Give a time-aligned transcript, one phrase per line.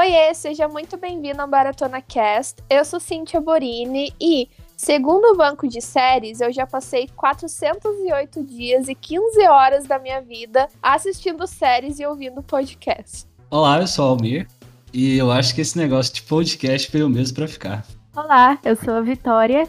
[0.00, 2.62] Oiê, seja muito bem-vindo ao Baratona Cast.
[2.70, 8.88] Eu sou Cintia Borini e, segundo o banco de séries, eu já passei 408 dias
[8.88, 13.26] e 15 horas da minha vida assistindo séries e ouvindo podcast.
[13.50, 14.48] Olá, eu sou o Almir
[14.90, 17.86] e eu acho que esse negócio de podcast veio mesmo para ficar.
[18.16, 19.68] Olá, eu sou a Vitória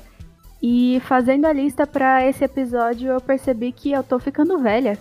[0.64, 4.98] e fazendo a lista para esse episódio eu percebi que eu tô ficando velha.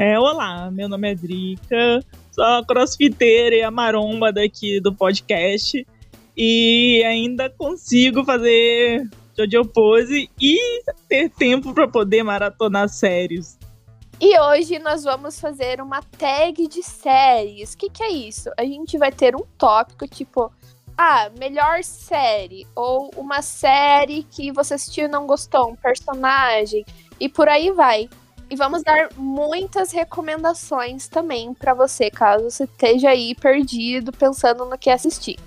[0.00, 5.84] É, olá, meu nome é Drica, sou a crossfiteira e a maromba daqui do podcast.
[6.36, 13.58] E ainda consigo fazer Jojo Pose e ter tempo para poder maratonar séries.
[14.20, 17.74] E hoje nós vamos fazer uma tag de séries.
[17.74, 18.50] O que, que é isso?
[18.56, 20.52] A gente vai ter um tópico tipo,
[20.96, 26.84] ah, melhor série, ou uma série que você assistiu e não gostou, um personagem,
[27.18, 28.08] e por aí vai.
[28.50, 34.78] E vamos dar muitas recomendações também para você, caso você esteja aí perdido pensando no
[34.78, 35.38] que assistir.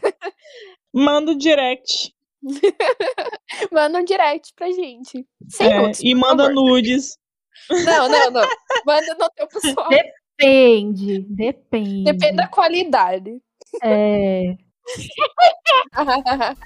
[0.94, 2.14] Manda um direct
[3.72, 5.26] manda um direct pra gente.
[5.48, 6.54] Sem é, nudes, e manda favor.
[6.54, 7.18] nudes.
[7.68, 8.48] Não, não, não.
[8.86, 9.88] Manda no teu pessoal.
[9.90, 12.04] Depende, depende.
[12.04, 13.42] Depende da qualidade.
[13.82, 14.56] É.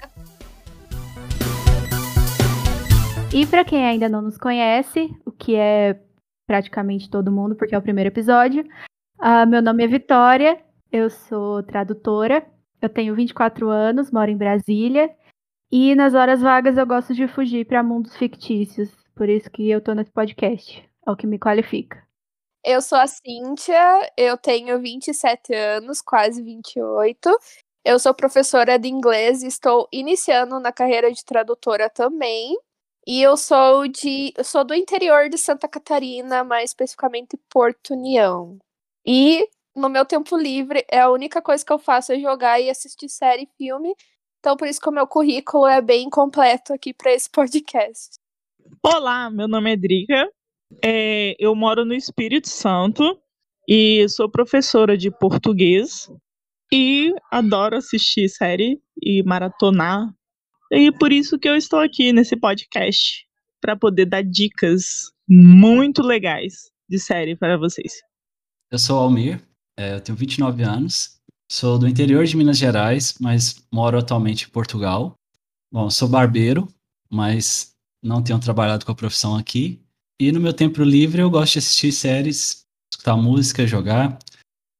[3.33, 5.99] e para quem ainda não nos conhece, o que é
[6.47, 8.63] praticamente todo mundo, porque é o primeiro episódio,
[9.19, 12.45] uh, meu nome é Vitória, eu sou tradutora,
[12.81, 15.09] eu tenho 24 anos, moro em Brasília
[15.71, 18.89] e nas horas vagas eu gosto de fugir para mundos fictícios.
[19.15, 20.87] Por isso que eu tô nesse podcast.
[21.07, 22.05] É o que me qualifica.
[22.63, 27.29] Eu sou a Cíntia, eu tenho 27 anos, quase 28.
[27.85, 32.57] Eu sou professora de inglês e estou iniciando na carreira de tradutora também.
[33.07, 38.57] E eu sou de eu sou do interior de Santa Catarina, mais especificamente Porto União.
[39.05, 42.69] E no meu tempo livre, é a única coisa que eu faço é jogar e
[42.69, 43.95] assistir série e filme.
[44.45, 48.19] Então, por isso que o meu currículo é bem completo aqui para esse podcast.
[48.83, 50.29] Olá, meu nome é Drica.
[50.83, 53.19] É, eu moro no Espírito Santo
[53.67, 56.11] e sou professora de português
[56.71, 60.13] e adoro assistir série e maratonar.
[60.71, 63.25] E por isso que eu estou aqui nesse podcast
[63.59, 67.93] para poder dar dicas muito legais de série para vocês.
[68.69, 69.41] Eu sou Almir,
[69.75, 71.19] é, eu tenho 29 anos
[71.51, 75.15] Sou do interior de Minas Gerais, mas moro atualmente em Portugal.
[75.71, 76.67] Bom, sou barbeiro,
[77.09, 79.79] mas não tenho trabalhado com a profissão aqui.
[80.19, 84.17] E no meu tempo livre eu gosto de assistir séries, escutar música, jogar.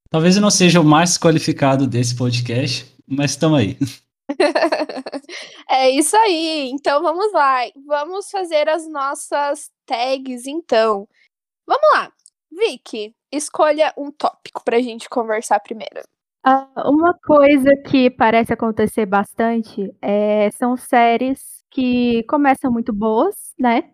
[0.10, 3.78] Talvez eu não seja o mais qualificado desse podcast, mas estamos aí.
[5.70, 6.72] é isso aí.
[6.72, 7.60] Então vamos lá.
[7.86, 11.08] Vamos fazer as nossas tags então.
[11.68, 12.12] Vamos lá.
[12.52, 16.02] Vicky, escolha um tópico para a gente conversar primeiro.
[16.46, 23.92] Uh, uma coisa que parece acontecer bastante é, são séries que começam muito boas, né?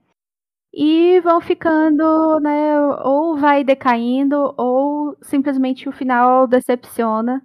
[0.73, 2.79] E vão ficando, né?
[3.05, 7.41] Ou vai decaindo, ou simplesmente o final decepciona.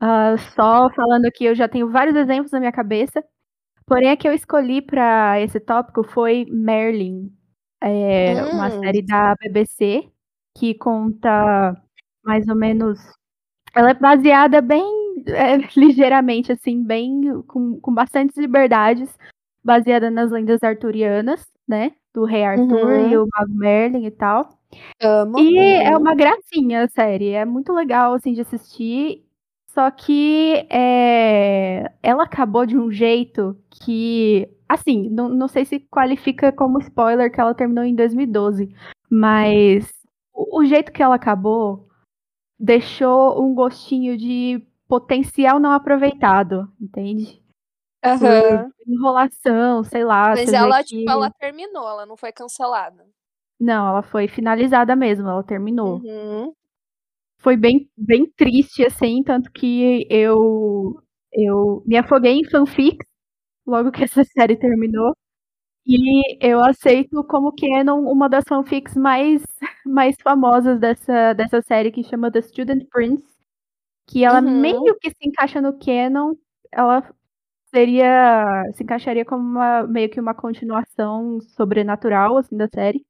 [0.00, 3.24] Uh, só falando aqui, eu já tenho vários exemplos na minha cabeça.
[3.86, 7.32] Porém, a que eu escolhi para esse tópico foi Merlin,
[7.80, 8.50] é hum.
[8.54, 10.10] uma série da BBC
[10.56, 11.74] que conta
[12.24, 12.98] mais ou menos
[13.74, 14.84] ela é baseada bem
[15.26, 19.10] é, ligeiramente, assim, bem com, com bastantes liberdades,
[19.64, 21.92] baseada nas lendas arturianas, né?
[22.14, 23.10] Do Rei Arthur uhum.
[23.10, 24.58] e o Mago Merlin e tal.
[25.02, 25.38] Amo.
[25.38, 29.24] E é uma gracinha a série, é muito legal, assim, de assistir.
[29.68, 36.50] Só que é, ela acabou de um jeito que, assim, não, não sei se qualifica
[36.50, 38.74] como spoiler que ela terminou em 2012,
[39.10, 39.92] mas
[40.32, 41.85] o, o jeito que ela acabou
[42.58, 47.42] deixou um gostinho de potencial não aproveitado, entende?
[48.04, 48.70] Uhum.
[48.86, 50.30] Enrolação, sei lá.
[50.30, 50.96] Mas ela, que...
[50.96, 53.04] tipo, ela terminou, ela não foi cancelada.
[53.58, 55.98] Não, ela foi finalizada mesmo, ela terminou.
[55.98, 56.52] Uhum.
[57.38, 61.02] Foi bem, bem triste, assim, tanto que eu,
[61.32, 63.06] eu me afoguei em fanfics
[63.66, 65.14] logo que essa série terminou.
[65.86, 69.42] E eu aceito como canon uma das fanfics mais,
[69.86, 73.24] mais famosas dessa, dessa série, que chama The Student Prince,
[74.08, 74.60] que ela uhum.
[74.60, 76.34] meio que se encaixa no canon,
[76.72, 77.02] ela
[77.74, 83.04] seria, se encaixaria como uma, meio que uma continuação sobrenatural, assim, da série.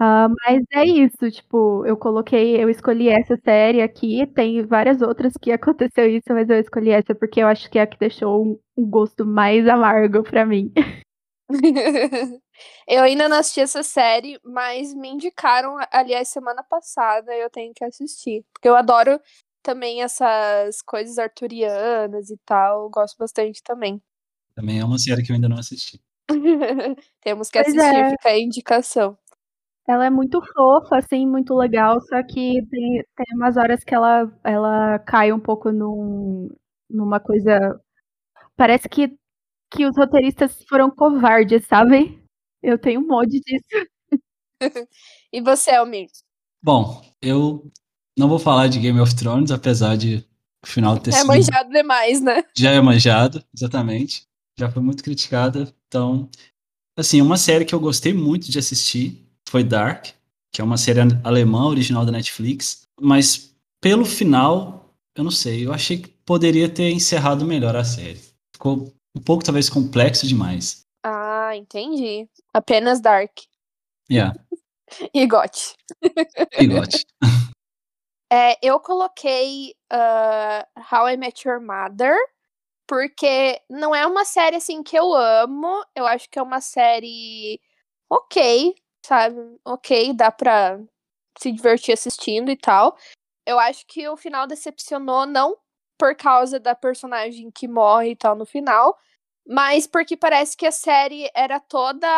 [0.00, 5.32] Uh, mas é isso, tipo, eu coloquei, eu escolhi essa série aqui, tem várias outras
[5.40, 8.44] que aconteceu isso, mas eu escolhi essa porque eu acho que é a que deixou
[8.44, 10.72] um, um gosto mais amargo para mim.
[12.88, 17.84] eu ainda não assisti essa série, mas me indicaram, aliás, semana passada, eu tenho que
[17.84, 18.44] assistir.
[18.52, 19.20] Porque eu adoro
[19.62, 24.02] também essas coisas arturianas e tal, gosto bastante também.
[24.54, 26.00] Também é uma série que eu ainda não assisti.
[27.22, 28.10] Temos que pois assistir, é.
[28.10, 29.18] fica a indicação.
[29.86, 34.32] Ela é muito fofa, assim, muito legal, só que tem, tem umas horas que ela,
[34.44, 36.48] ela cai um pouco num,
[36.88, 37.80] numa coisa.
[38.56, 39.16] Parece que,
[39.72, 42.22] que os roteiristas foram covardes, sabe?
[42.62, 43.86] Eu tenho um monte disso.
[45.32, 46.08] e você, Almir?
[46.62, 47.70] Bom, eu
[48.16, 50.24] não vou falar de Game of Thrones, apesar de
[50.62, 51.24] o final ter é sido.
[51.24, 52.44] É manjado demais, né?
[52.56, 54.26] Já é manjado, exatamente.
[54.58, 55.72] Já foi muito criticada.
[55.88, 56.28] Então,
[56.96, 60.06] assim, uma série que eu gostei muito de assistir foi Dark,
[60.52, 65.72] que é uma série alemã original da Netflix, mas pelo final, eu não sei, eu
[65.72, 68.20] achei que poderia ter encerrado melhor a série.
[68.54, 70.84] Ficou um pouco talvez complexo demais.
[71.02, 72.28] Ah, entendi.
[72.52, 73.32] Apenas Dark.
[74.10, 74.34] Yeah.
[75.14, 75.74] e Got.
[76.58, 77.04] e Got.
[78.34, 82.16] É, eu coloquei uh, How I Met Your Mother,
[82.86, 85.84] porque não é uma série assim que eu amo.
[85.94, 87.60] Eu acho que é uma série
[88.08, 88.74] ok,
[89.04, 89.36] sabe?
[89.62, 90.80] Ok, dá pra
[91.38, 92.96] se divertir assistindo e tal.
[93.46, 95.54] Eu acho que o final decepcionou não
[96.02, 98.98] por causa da personagem que morre e tal no final,
[99.46, 102.08] mas porque parece que a série era toda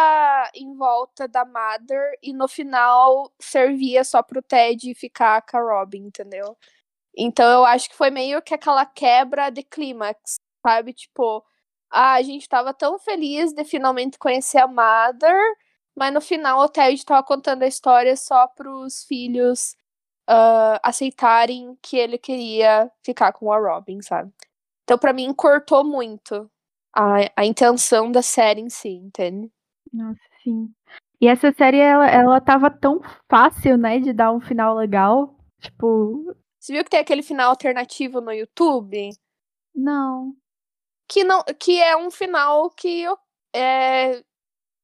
[0.55, 6.07] em volta da Mother e no final servia só pro Ted ficar com a Robin,
[6.07, 6.57] entendeu?
[7.15, 10.95] Então eu acho que foi meio que aquela quebra de clímax, sabe?
[10.95, 11.45] Tipo,
[11.91, 15.39] ah, a gente tava tão feliz de finalmente conhecer a Mother,
[15.95, 19.77] mas no final o Ted estava contando a história só para os filhos
[20.29, 24.33] uh, aceitarem que ele queria ficar com a Robin, sabe?
[24.85, 26.51] Então, para mim, cortou muito
[26.95, 29.51] a, a intenção da série em si, entende?
[29.93, 30.73] Nossa, sim.
[31.21, 33.01] E essa série, ela, ela tava tão
[33.31, 35.35] fácil, né, de dar um final legal.
[35.61, 36.35] Tipo.
[36.61, 39.11] Você viu que tem aquele final alternativo no YouTube?
[39.75, 40.35] Não.
[41.09, 43.05] Que, não, que é um final que
[43.55, 44.23] é,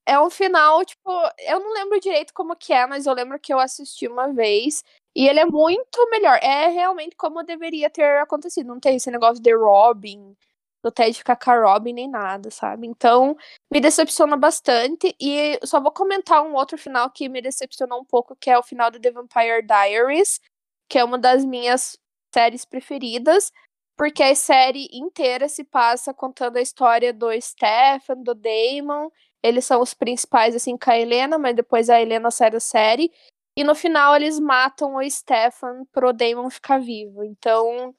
[0.07, 3.53] é um final, tipo, eu não lembro direito como que é, mas eu lembro que
[3.53, 4.83] eu assisti uma vez.
[5.15, 6.39] E ele é muito melhor.
[6.43, 8.67] É realmente como deveria ter acontecido.
[8.69, 10.37] Não tem esse negócio de Robin,
[10.83, 12.87] do Ted ficar com a Robin, nem nada, sabe?
[12.87, 13.37] Então,
[13.73, 15.15] me decepciona bastante.
[15.21, 18.63] E só vou comentar um outro final que me decepcionou um pouco, que é o
[18.63, 20.41] final de The Vampire Diaries,
[20.89, 21.99] que é uma das minhas
[22.35, 23.53] séries preferidas.
[23.97, 29.11] Porque a série inteira se passa contando a história do Stefan, do Damon
[29.43, 33.11] eles são os principais, assim, com a Helena, mas depois a Helena sai da série.
[33.57, 37.25] E no final eles matam o Stefan pro Damon ficar vivo.
[37.25, 37.95] Então,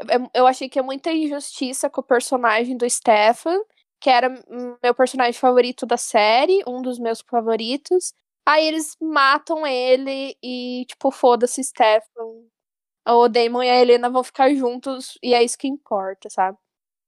[0.00, 3.58] é, eu achei que é muita injustiça com o personagem do Stefan,
[4.00, 4.28] que era
[4.82, 8.12] meu personagem favorito da série, um dos meus favoritos.
[8.46, 12.04] Aí eles matam ele e, tipo, foda-se, Stefan.
[13.06, 16.56] O Damon e a Helena vão ficar juntos e é isso que importa, sabe?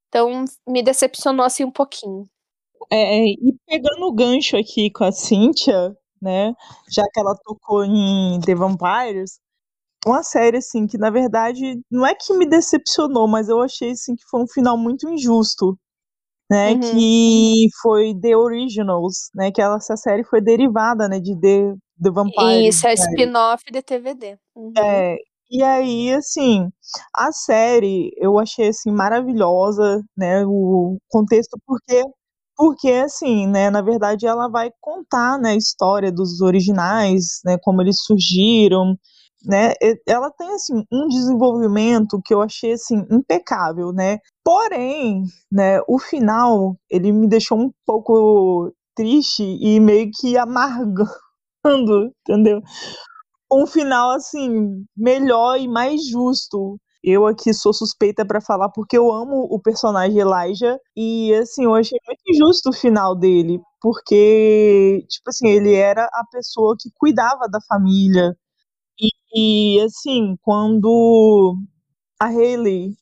[0.09, 2.29] Então, me decepcionou assim um pouquinho.
[2.91, 6.53] É, é, e pegando o gancho aqui com a Cynthia, né,
[6.91, 9.39] já que ela tocou em The Vampires,
[10.06, 14.15] uma série, assim, que na verdade não é que me decepcionou, mas eu achei, assim,
[14.15, 15.77] que foi um final muito injusto,
[16.51, 16.81] né, uhum.
[16.81, 22.11] que foi The Originals, né, que ela, essa série foi derivada, né, de The, The
[22.11, 22.77] Vampires.
[22.77, 24.39] Isso, é spin-off de TVD.
[24.55, 24.73] Uhum.
[24.79, 25.17] É,
[25.51, 26.69] e aí, assim,
[27.15, 32.03] a série eu achei, assim, maravilhosa, né, o contexto, porque
[32.56, 37.82] porque, assim, né, na verdade ela vai contar, né, a história dos originais, né, como
[37.82, 38.96] eles surgiram,
[39.44, 39.75] né,
[40.06, 45.22] ela tem, assim, um desenvolvimento que eu achei, assim, impecável, né, porém,
[45.53, 51.06] né, o final, ele me deixou um pouco triste e meio que amargando,
[52.29, 52.60] entendeu?
[53.53, 59.13] Um final, assim, melhor e mais justo, eu aqui sou suspeita para falar porque eu
[59.13, 65.31] amo o personagem Elijah e assim, eu achei muito injusto o final dele, porque tipo
[65.31, 68.36] assim, ele era a pessoa que cuidava da família.
[69.01, 71.56] E, e assim, quando
[72.20, 72.94] a Hayley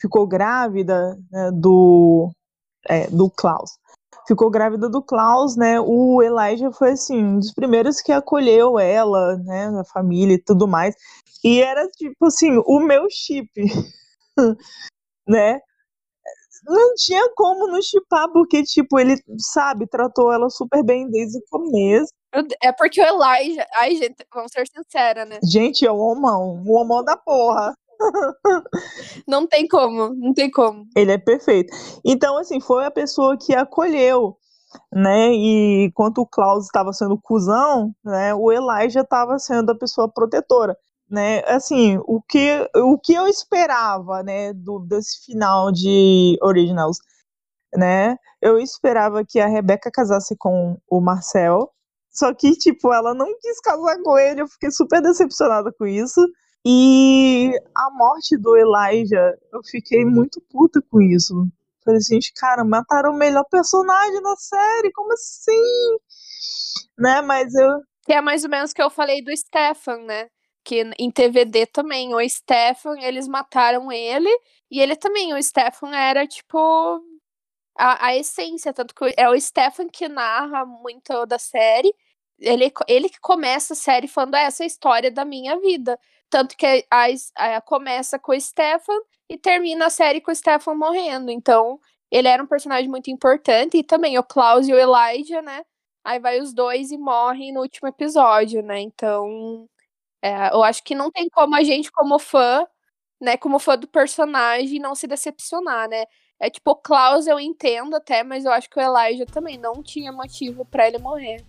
[0.00, 2.30] ficou grávida né, do
[2.88, 3.72] é, do Klaus,
[4.32, 5.78] ficou grávida do Klaus, né?
[5.80, 10.66] O Elijah foi assim, um dos primeiros que acolheu ela, né, a família e tudo
[10.66, 10.94] mais.
[11.44, 13.50] E era tipo assim, o meu chip,
[15.28, 15.60] né?
[16.64, 21.42] Não tinha como não chipar, porque, tipo, ele, sabe, tratou ela super bem desde o
[21.50, 22.12] começo.
[22.62, 23.66] É porque o Elijah.
[23.74, 25.40] Ai, gente, vamos ser sinceras, né?
[25.42, 26.62] Gente, é o homão.
[26.64, 27.74] O homão da porra.
[29.26, 30.86] Não tem como, não tem como.
[30.96, 31.74] Ele é perfeito.
[32.04, 34.36] Então, assim, foi a pessoa que acolheu,
[34.92, 35.32] né?
[35.32, 38.34] E enquanto o Klaus estava sendo cuzão, né?
[38.34, 40.76] O Elijah estava sendo a pessoa protetora.
[41.10, 46.96] Né, assim, o que, o que eu esperava, né, do, desse final de Originals,
[47.76, 51.70] né, eu esperava que a Rebeca casasse com o Marcel,
[52.12, 56.20] só que, tipo, ela não quis casar com ele, eu fiquei super decepcionada com isso,
[56.64, 61.34] e a morte do Elijah, eu fiquei muito puta com isso.
[61.84, 65.98] Falei assim, cara, mataram o melhor personagem da série, como assim?
[66.96, 67.80] Né, mas eu...
[68.04, 70.28] Que é mais ou menos o que eu falei do Stefan, né?
[70.64, 74.30] Que em TVD também, o Stefan, eles mataram ele,
[74.70, 76.58] e ele também, o Stefan era, tipo,
[77.76, 81.92] a, a essência, tanto que é o Stefan que narra muito da série,
[82.38, 85.98] ele, ele que começa a série falando, ah, essa é a história da minha vida.
[86.32, 87.04] Tanto que a,
[87.36, 88.98] a, a, começa com o Stefan
[89.28, 91.30] e termina a série com o Stefan morrendo.
[91.30, 91.78] Então,
[92.10, 93.76] ele era um personagem muito importante.
[93.76, 95.62] E também o Klaus e o Elijah, né?
[96.02, 98.80] Aí vai os dois e morrem no último episódio, né?
[98.80, 99.68] Então,
[100.22, 102.66] é, eu acho que não tem como a gente, como fã,
[103.20, 103.36] né?
[103.36, 106.06] Como fã do personagem, não se decepcionar, né?
[106.40, 109.82] É tipo, o Klaus eu entendo até, mas eu acho que o Elijah também não
[109.82, 111.44] tinha motivo para ele morrer.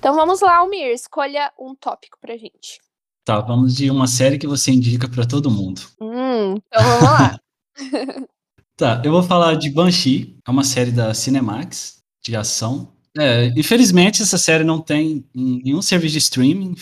[0.00, 2.80] Então vamos lá, Almir, escolha um tópico pra gente.
[3.22, 5.82] Tá, vamos de uma série que você indica para todo mundo.
[6.00, 7.40] Hum, então vamos lá.
[8.78, 12.90] tá, eu vou falar de Banshee, é uma série da Cinemax, de ação.
[13.18, 16.74] É, infelizmente essa série não tem nenhum serviço de streaming.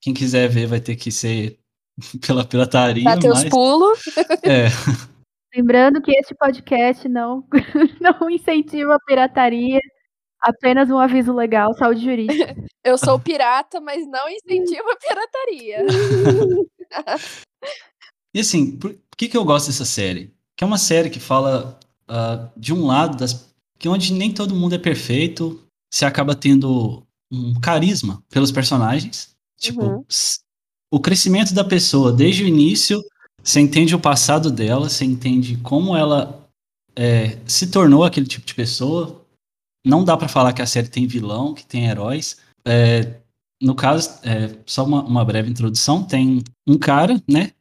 [0.00, 1.60] Quem quiser ver vai ter que ser
[2.26, 3.04] pela pirataria.
[3.04, 3.44] Bater mas...
[3.44, 4.00] os pulos.
[4.42, 4.66] É.
[5.54, 7.44] Lembrando que este podcast não,
[8.00, 9.78] não incentiva a pirataria.
[10.40, 12.54] Apenas um aviso legal, saúde jurídica.
[12.84, 15.84] Eu sou pirata, mas não incentivo a pirataria.
[18.32, 20.32] e assim, por que, que eu gosto dessa série?
[20.56, 21.78] Que é uma série que fala
[22.08, 27.06] uh, de um lado das que onde nem todo mundo é perfeito, você acaba tendo
[27.30, 29.36] um carisma pelos personagens.
[29.56, 30.04] Tipo, uhum.
[30.90, 33.02] o crescimento da pessoa desde o início,
[33.42, 36.48] você entende o passado dela, você entende como ela
[36.96, 39.24] é, se tornou aquele tipo de pessoa,
[39.84, 42.38] não dá para falar que a série tem vilão, que tem heróis.
[42.64, 43.20] É,
[43.60, 47.52] no caso, é, só uma, uma, breve introdução, tem um cara, né?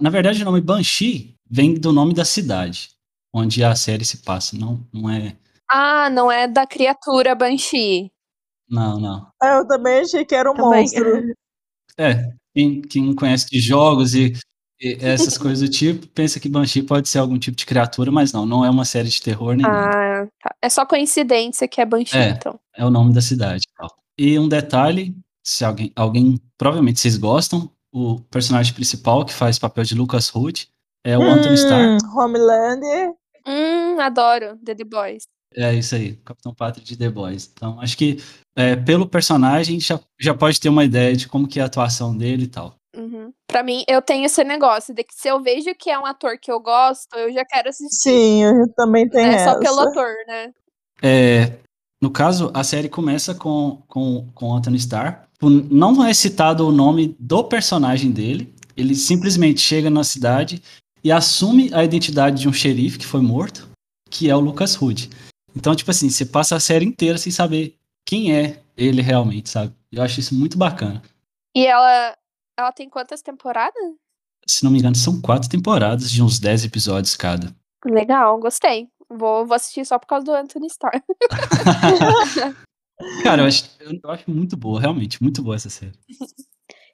[0.00, 2.90] Na verdade, o nome Banshee vem do nome da cidade
[3.32, 4.56] onde a série se passa.
[4.56, 5.36] Não, não é.
[5.70, 8.10] Ah, não é da criatura Banshee.
[8.68, 9.30] Não, não.
[9.40, 10.82] Ah, eu também achei que era um também.
[10.82, 11.04] monstro.
[12.00, 14.32] É, quem, quem conhece de jogos e
[14.80, 18.46] essas coisas do tipo, pensa que Banshee pode ser algum tipo de criatura, mas não,
[18.46, 20.47] não é uma série de terror nem ah, Tá.
[20.62, 22.58] É só coincidência que é Banshee, é, então.
[22.76, 23.64] É o nome da cidade.
[24.18, 29.84] E um detalhe, se alguém, alguém, provavelmente vocês gostam, o personagem principal que faz papel
[29.84, 30.68] de Lucas Hood
[31.04, 31.98] é o hum, Anthony Starr.
[32.14, 33.12] Homelander.
[33.46, 35.24] Hum, adoro The, The Boys.
[35.54, 37.50] É isso aí, Capitão Pátria de The Boys.
[37.52, 38.18] Então, acho que
[38.56, 42.16] é, pelo personagem já, já pode ter uma ideia de como que é a atuação
[42.16, 42.74] dele e tal.
[42.96, 43.32] Uhum.
[43.46, 46.38] Pra mim, eu tenho esse negócio de que se eu vejo que é um ator
[46.40, 48.10] que eu gosto, eu já quero assistir.
[48.10, 49.30] Sim, eu também tenho.
[49.30, 49.52] É essa.
[49.52, 50.52] só pelo ator, né?
[51.02, 51.58] É,
[52.00, 55.28] no caso, a série começa com, com, com Anthony Starr.
[55.40, 58.52] Não é citado o nome do personagem dele.
[58.76, 60.62] Ele simplesmente chega na cidade
[61.02, 63.68] e assume a identidade de um xerife que foi morto,
[64.10, 65.10] que é o Lucas Hood.
[65.54, 67.74] Então, tipo assim, você passa a série inteira sem saber
[68.06, 69.72] quem é ele realmente, sabe?
[69.90, 71.02] Eu acho isso muito bacana.
[71.54, 72.16] E ela
[72.58, 73.74] ela tem quantas temporadas?
[74.46, 77.54] Se não me engano, são quatro temporadas de uns dez episódios cada.
[77.84, 78.88] Legal, gostei.
[79.08, 81.00] Vou, vou assistir só por causa do Anthony Starr.
[83.22, 85.92] Cara, eu acho, eu acho muito boa, realmente, muito boa essa série.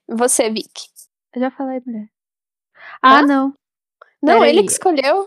[0.07, 0.71] Você, Vic?
[1.35, 2.09] Eu já falei, mulher.
[3.03, 3.27] Ah, Hã?
[3.27, 3.55] não.
[4.23, 4.67] Não, pera ele aí.
[4.67, 5.27] que escolheu.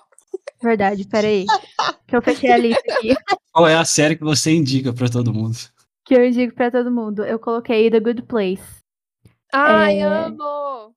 [0.62, 1.46] Verdade, peraí.
[2.08, 3.16] que eu fechei a lista aqui.
[3.52, 5.58] Qual é a série que você indica pra todo mundo?
[6.06, 7.26] Que eu indico pra todo mundo.
[7.26, 8.77] Eu coloquei The Good Place.
[9.58, 10.04] Ai, é...
[10.04, 10.94] amo!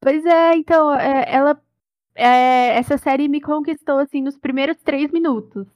[0.00, 1.60] Pois é, então, é, ela.
[2.14, 5.66] É, essa série me conquistou assim nos primeiros três minutos.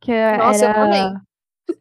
[0.00, 1.14] Que Nossa, era eu também.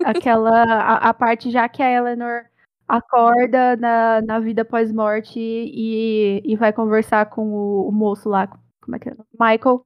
[0.04, 0.64] Aquela.
[0.64, 2.46] A, a, parte já que a Eleanor
[2.88, 8.48] acorda na, na vida pós-morte e, e vai conversar com o, o, moço lá.
[8.82, 9.16] Como é que é?
[9.40, 9.86] Michael.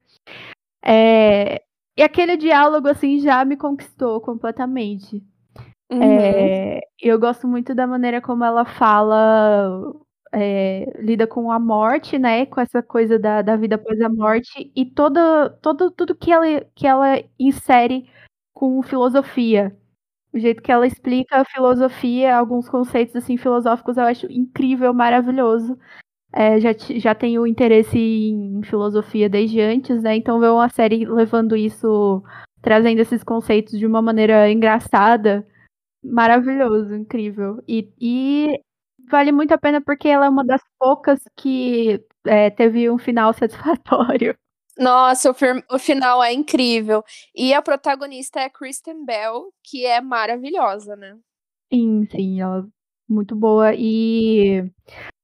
[0.84, 1.62] É,
[1.98, 5.24] e aquele diálogo, assim, já me conquistou completamente.
[5.92, 6.04] Uhum.
[6.04, 9.92] É, eu gosto muito da maneira como ela fala,
[10.32, 12.46] é, lida com a morte, né?
[12.46, 16.46] Com essa coisa da, da vida após a morte e toda, todo, tudo que ela,
[16.76, 18.08] que ela insere
[18.54, 19.76] com filosofia.
[20.34, 25.78] O jeito que ela explica a filosofia, alguns conceitos assim filosóficos, eu acho incrível, maravilhoso.
[26.34, 30.16] É, já, já tenho interesse em filosofia desde antes, né?
[30.16, 32.24] Então ver uma série levando isso,
[32.62, 35.48] trazendo esses conceitos de uma maneira engraçada,
[36.04, 37.62] maravilhoso, incrível.
[37.68, 38.62] E, e
[39.10, 43.34] vale muito a pena porque ela é uma das poucas que é, teve um final
[43.34, 44.38] satisfatório.
[44.78, 45.36] Nossa, o,
[45.76, 47.04] o, final é incrível.
[47.36, 51.18] E a protagonista é Kristen Bell, que é maravilhosa, né?
[51.72, 52.64] Sim, sim, ela é
[53.08, 53.74] muito boa.
[53.76, 54.64] E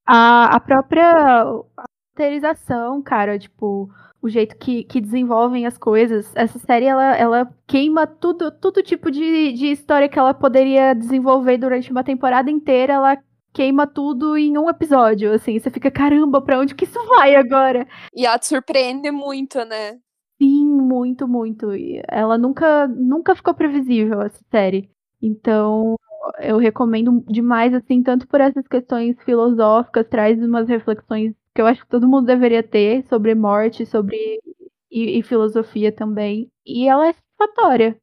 [0.06, 1.44] a, a própria
[2.16, 3.90] roteirização, cara, tipo,
[4.26, 6.32] o jeito que, que desenvolvem as coisas.
[6.36, 11.58] Essa série, ela, ela queima tudo, todo tipo de, de história que ela poderia desenvolver
[11.58, 13.18] durante uma temporada inteira, ela
[13.54, 17.88] queima tudo em um episódio, assim, você fica, caramba, pra onde que isso vai agora?
[18.14, 20.00] E ela te surpreende muito, né?
[20.42, 21.74] Sim, muito, muito.
[21.74, 24.90] E ela nunca, nunca ficou previsível, essa série.
[25.22, 25.96] Então,
[26.40, 31.82] eu recomendo demais, assim, tanto por essas questões filosóficas, traz umas reflexões que eu acho
[31.82, 34.42] que todo mundo deveria ter sobre morte, sobre
[34.92, 36.52] e, e filosofia também.
[36.66, 37.98] E ela é satisfatória.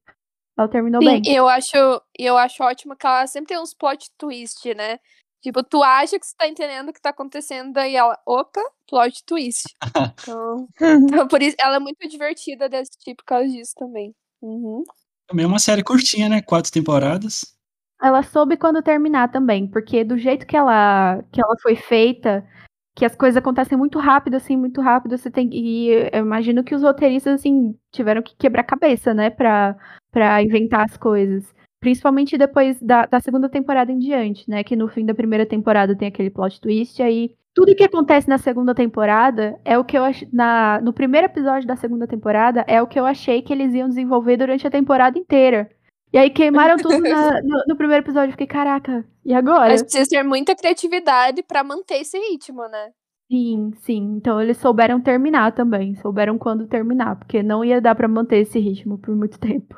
[0.56, 1.35] Ela terminou Sim, bem.
[1.35, 1.76] eu acho,
[2.18, 4.99] eu acho ótimo que ela sempre tem uns plot twist, né?
[5.42, 9.23] Tipo, tu acha que você tá entendendo o que tá acontecendo, daí ela, opa, plot
[9.26, 9.64] twist.
[10.23, 14.14] então, então, por isso, ela é muito divertida desse tipo por causa disso também.
[14.40, 14.82] Uhum.
[15.26, 16.40] Também é uma série curtinha, né?
[16.40, 17.56] Quatro temporadas.
[18.00, 22.47] Ela soube quando terminar também, porque do jeito que ela, que ela foi feita,
[22.94, 26.75] que as coisas acontecem muito rápido, assim, muito rápido, você tem e eu imagino que
[26.75, 29.76] os roteiristas, assim, tiveram que quebrar cabeça, né, pra,
[30.11, 31.52] pra inventar as coisas.
[31.80, 34.62] Principalmente depois da, da, segunda temporada em diante, né?
[34.62, 38.38] Que no fim da primeira temporada tem aquele plot twist, aí tudo que acontece na
[38.38, 40.22] segunda temporada é o que eu ach...
[40.32, 43.88] na no primeiro episódio da segunda temporada é o que eu achei que eles iam
[43.88, 45.68] desenvolver durante a temporada inteira.
[46.12, 48.28] E aí queimaram tudo na, no, no, primeiro episódio.
[48.28, 49.71] Eu fiquei, caraca, e agora?
[49.71, 52.91] Mas precisa ter muita criatividade para manter esse ritmo, né?
[53.30, 54.15] Sim, sim.
[54.17, 55.97] Então eles souberam terminar também.
[55.97, 59.75] Souberam quando terminar, porque não ia dar para manter esse ritmo por muito tempo.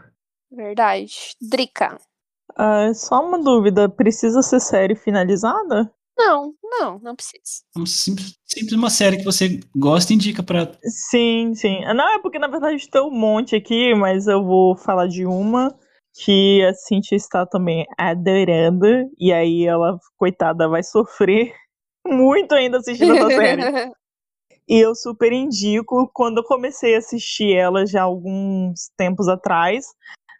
[0.50, 1.36] Verdade.
[1.40, 1.96] Drica.
[2.56, 5.90] Ah, só uma dúvida, precisa ser série finalizada?
[6.16, 7.64] Não, não, não precisa.
[7.76, 10.70] É simples, simples uma série que você gosta e indica pra.
[11.10, 11.80] Sim, sim.
[11.94, 15.76] Não, é porque na verdade tem um monte aqui, mas eu vou falar de uma
[16.14, 18.86] que a Cintia está também adorando.
[19.18, 21.52] E aí ela, coitada, vai sofrer
[22.06, 23.62] muito ainda assistindo essa série.
[24.68, 26.08] e eu super indico.
[26.14, 29.86] Quando eu comecei a assistir ela já alguns tempos atrás,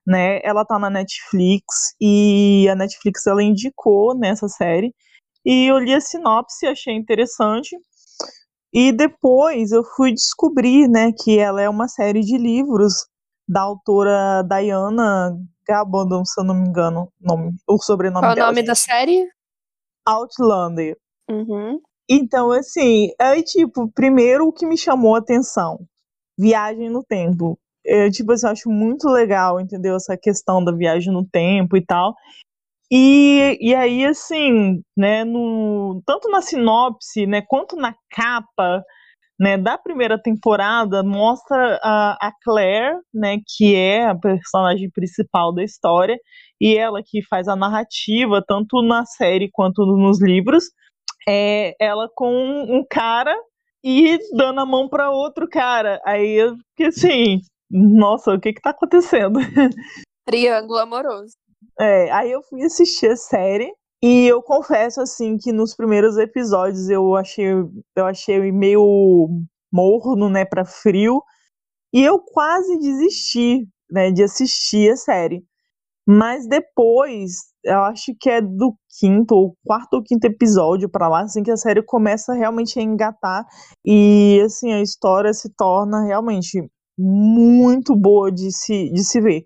[0.07, 0.41] né?
[0.45, 4.95] Ela tá na Netflix e a Netflix ela indicou nessa série
[5.45, 7.77] e eu li a sinopse, achei interessante.
[8.73, 13.07] E depois eu fui descobrir, né, que ela é uma série de livros
[13.49, 18.46] da autora Diana Gabaldon, se eu não me engano, nome, o sobrenome Qual dela.
[18.46, 18.66] Qual o nome gente.
[18.66, 19.29] da série?
[20.07, 20.96] Outlander.
[21.31, 21.81] Uhum.
[22.09, 25.87] Então, assim, aí, tipo, primeiro o que me chamou a atenção,
[26.38, 29.96] viagem no tempo eu, tipo assim, acho muito legal, entendeu?
[29.96, 32.14] Essa questão da viagem no tempo e tal.
[32.90, 38.83] E, e aí, assim, né, no, tanto na sinopse, né, quanto na capa,
[39.38, 45.62] né, da primeira temporada, mostra a, a Claire, né, que é a personagem principal da
[45.62, 46.16] história,
[46.61, 50.64] e ela que faz a narrativa, tanto na série quanto nos livros,
[51.29, 53.35] é ela com um cara
[53.83, 56.01] e dando a mão para outro cara.
[56.07, 56.38] Aí,
[56.77, 59.38] que assim, nossa, o que que tá acontecendo?
[60.27, 61.35] Triângulo amoroso.
[61.79, 63.70] É, aí eu fui assistir a série
[64.07, 67.47] e eu confesso assim que nos primeiros episódios eu achei
[67.97, 69.31] eu achei meio
[69.73, 71.23] morno, né, para frio,
[71.93, 75.43] e eu quase desisti, né, de assistir a série.
[76.07, 77.33] Mas depois,
[77.64, 81.51] eu acho que é do quinto ou quarto ou quinto episódio para lá, assim que
[81.51, 83.47] a série começa realmente a engatar
[83.87, 86.62] e assim a história se torna realmente
[86.99, 89.45] muito boa de se, de se ver.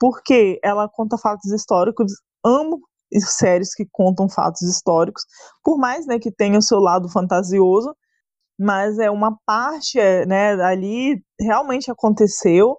[0.00, 2.12] Porque ela conta fatos históricos,
[2.44, 2.80] amo
[3.38, 5.24] séries que contam fatos históricos,
[5.62, 7.94] por mais né, que tenha o seu lado fantasioso,
[8.58, 12.76] mas é uma parte né, ali realmente aconteceu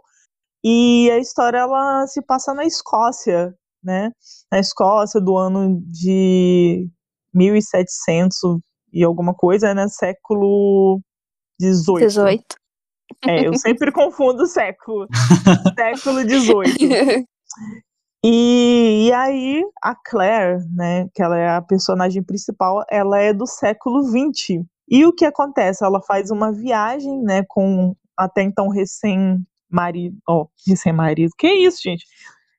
[0.64, 4.12] e a história ela se passa na Escócia, né?
[4.52, 6.88] Na Escócia do ano de
[7.34, 8.60] 1700
[8.94, 9.88] e alguma coisa, né?
[9.88, 11.02] Século
[11.60, 12.08] 18.
[12.08, 12.46] 18.
[13.26, 15.08] É, eu sempre confundo o século.
[15.76, 17.26] século XVIII.
[18.24, 23.48] E, e aí, a Claire, né, que ela é a personagem principal, ela é do
[23.48, 24.64] século XX.
[24.88, 25.84] E o que acontece?
[25.84, 30.18] Ela faz uma viagem, né, com até então recém-marido.
[30.28, 31.32] Ó, oh, recém-marido.
[31.38, 32.06] Que isso, gente?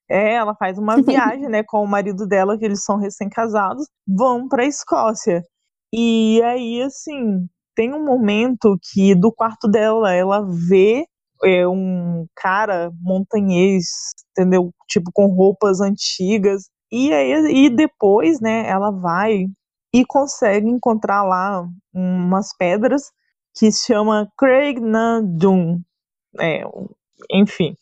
[0.08, 4.48] É, ela faz uma viagem, né, com o marido dela, que eles são recém-casados, vão
[4.48, 5.44] pra Escócia.
[5.92, 11.06] E aí, assim, tem um momento que do quarto dela ela vê
[11.44, 13.86] é, um cara montanhês,
[14.30, 14.72] entendeu?
[14.88, 16.68] Tipo, com roupas antigas.
[16.90, 19.46] E aí, e depois, né, ela vai
[19.94, 23.10] e consegue encontrar lá umas pedras
[23.54, 24.78] que se chama Craig
[25.36, 25.80] Dun.
[26.40, 26.62] É,
[27.30, 27.76] enfim,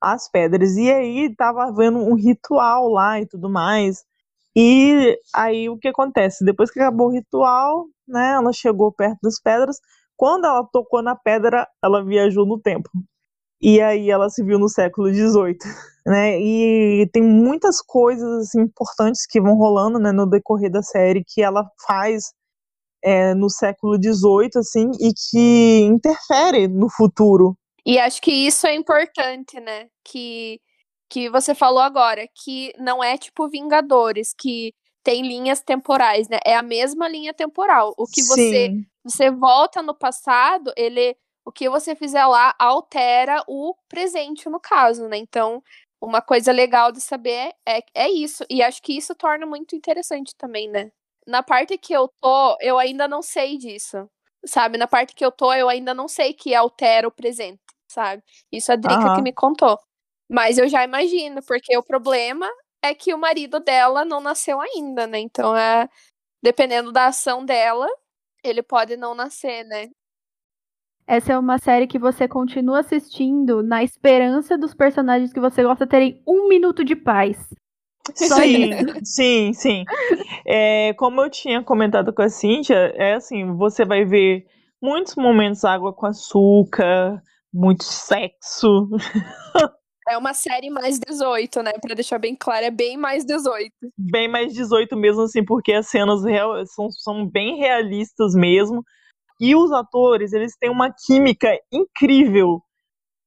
[0.00, 0.76] as pedras.
[0.76, 4.04] E aí tava havendo um ritual lá e tudo mais.
[4.56, 6.44] E aí o que acontece?
[6.44, 9.78] Depois que acabou o ritual, né, ela chegou perto das pedras.
[10.16, 12.88] Quando ela tocou na pedra, ela viajou no tempo.
[13.60, 15.58] E aí ela se viu no século XVIII,
[16.06, 16.38] né?
[16.38, 21.42] E tem muitas coisas assim, importantes que vão rolando, né, no decorrer da série que
[21.42, 22.32] ela faz
[23.02, 27.56] é, no século XVIII, assim, e que interfere no futuro.
[27.84, 29.86] E acho que isso é importante, né?
[30.04, 30.60] Que,
[31.08, 34.74] que você falou agora, que não é tipo Vingadores, que
[35.06, 36.40] tem linhas temporais, né?
[36.44, 37.94] É a mesma linha temporal.
[37.96, 43.72] O que você você volta no passado, ele o que você fizer lá altera o
[43.88, 45.16] presente no caso, né?
[45.16, 45.62] Então,
[46.00, 48.44] uma coisa legal de saber é, é isso.
[48.50, 50.90] E acho que isso torna muito interessante também, né?
[51.24, 54.10] Na parte que eu tô, eu ainda não sei disso.
[54.44, 54.76] Sabe?
[54.76, 58.24] Na parte que eu tô, eu ainda não sei que altera o presente, sabe?
[58.50, 59.14] Isso a Drica uhum.
[59.14, 59.78] que me contou.
[60.28, 62.48] Mas eu já imagino, porque o problema
[62.82, 65.18] é que o marido dela não nasceu ainda, né?
[65.18, 65.88] Então é
[66.42, 67.88] dependendo da ação dela,
[68.44, 69.88] ele pode não nascer, né?
[71.06, 75.86] Essa é uma série que você continua assistindo na esperança dos personagens que você gosta
[75.86, 77.36] terem um minuto de paz.
[78.14, 78.94] Só sim, isso.
[79.04, 79.84] sim, sim.
[80.44, 84.46] É, como eu tinha comentado com a Cíntia, é assim, você vai ver
[84.80, 87.20] muitos momentos água com açúcar,
[87.52, 88.88] muito sexo.
[90.08, 91.72] É uma série mais 18, né?
[91.80, 93.70] Pra deixar bem claro, é bem mais 18.
[93.98, 98.84] Bem mais 18 mesmo, assim, porque as cenas real, são, são bem realistas mesmo.
[99.40, 102.62] E os atores, eles têm uma química incrível.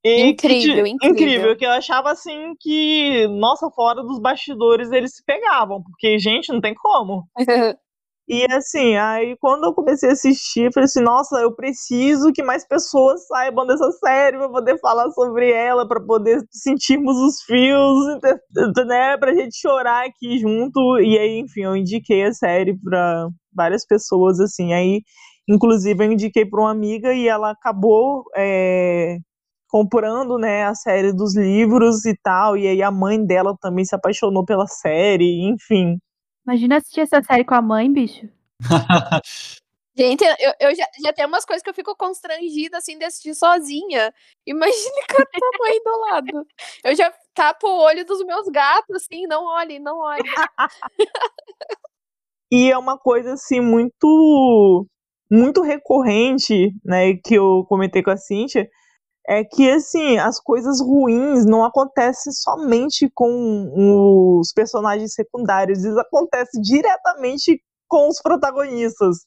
[0.03, 1.11] incrível, que, incrível.
[1.11, 6.51] Incrível, que eu achava assim que, nossa, fora dos bastidores eles se pegavam, porque, gente,
[6.51, 7.27] não tem como.
[8.29, 12.65] E assim, aí quando eu comecei a assistir, falei assim, nossa, eu preciso que mais
[12.67, 18.05] pessoas saibam dessa série para poder falar sobre ela, para poder sentirmos os fios,
[18.87, 20.99] né, pra gente chorar aqui junto.
[20.99, 24.73] E aí, enfim, eu indiquei a série para várias pessoas assim.
[24.73, 25.01] Aí
[25.49, 29.17] Inclusive, eu indiquei para uma amiga e ela acabou é,
[29.67, 32.55] comprando né, a série dos livros e tal.
[32.57, 35.97] E aí a mãe dela também se apaixonou pela série, enfim.
[36.49, 38.27] Imagina assistir essa série com a mãe, bicho.
[39.95, 43.35] Gente, eu, eu já, já tem umas coisas que eu fico constrangida, assim, de assistir
[43.35, 44.11] sozinha.
[44.47, 46.47] Imagine com a tua mãe do lado.
[46.83, 50.23] Eu já tapo o olho dos meus gatos, assim, não olhe, não olhe.
[52.51, 54.87] e é uma coisa, assim, muito
[55.31, 58.67] muito recorrente, né, que eu comentei com a Cíntia,
[59.29, 66.59] é que assim, as coisas ruins não acontecem somente com os personagens secundários, eles acontecem
[66.59, 69.17] diretamente com os protagonistas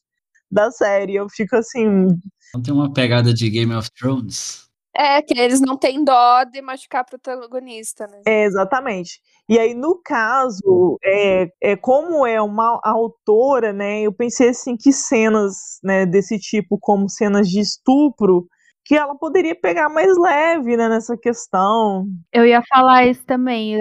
[0.51, 1.15] da série.
[1.15, 2.07] Eu fico assim.
[2.53, 4.63] Não tem uma pegada de Game of Thrones?
[4.95, 8.21] É, que eles não têm dó de machucar protagonista, né?
[8.27, 9.21] É, exatamente.
[9.47, 14.01] E aí, no caso, é, é como é uma autora, né?
[14.01, 18.47] Eu pensei assim que cenas né, desse tipo, como cenas de estupro,
[18.85, 22.07] que ela poderia pegar mais leve né, nessa questão.
[22.31, 23.77] Eu ia falar isso também,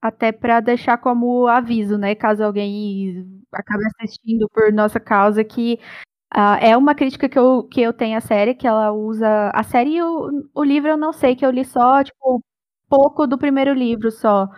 [0.00, 2.14] até para deixar como aviso, né?
[2.14, 5.78] Caso alguém acabe assistindo por nossa causa, que
[6.34, 9.50] Uh, é uma crítica que eu, que eu tenho à série, que ela usa.
[9.52, 12.42] A série e o, o livro eu não sei, que eu li só, tipo,
[12.88, 14.48] pouco do primeiro livro só.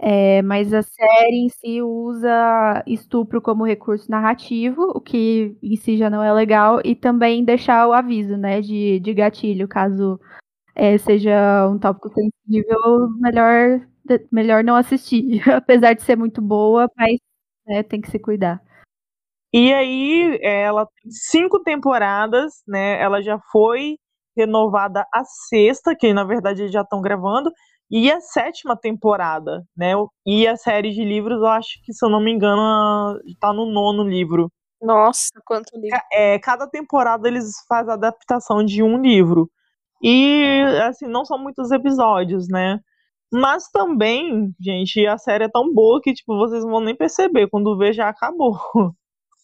[0.00, 5.96] É, mas a série em si usa estupro como recurso narrativo, o que em si
[5.96, 10.20] já não é legal, e também deixar o aviso, né, de, de gatilho, caso
[10.74, 13.80] é, seja um tópico sensível, melhor,
[14.32, 15.42] melhor não assistir.
[15.50, 17.18] Apesar de ser muito boa, mas
[17.66, 18.62] né, tem que se cuidar.
[19.52, 23.00] E aí, ela tem cinco temporadas, né?
[23.02, 23.96] Ela já foi
[24.36, 27.50] renovada a sexta, que na verdade já estão gravando,
[27.90, 29.92] e a sétima temporada, né?
[30.26, 33.66] E a série de livros, eu acho que, se eu não me engano, está no
[33.66, 34.50] nono livro.
[34.80, 35.98] Nossa, quanto livro.
[36.12, 39.50] É, cada temporada eles fazem a adaptação de um livro.
[40.02, 42.78] E, assim, não são muitos episódios, né?
[43.32, 47.48] Mas também, gente, a série é tão boa que, tipo, vocês não vão nem perceber.
[47.48, 48.58] Quando vê, já acabou.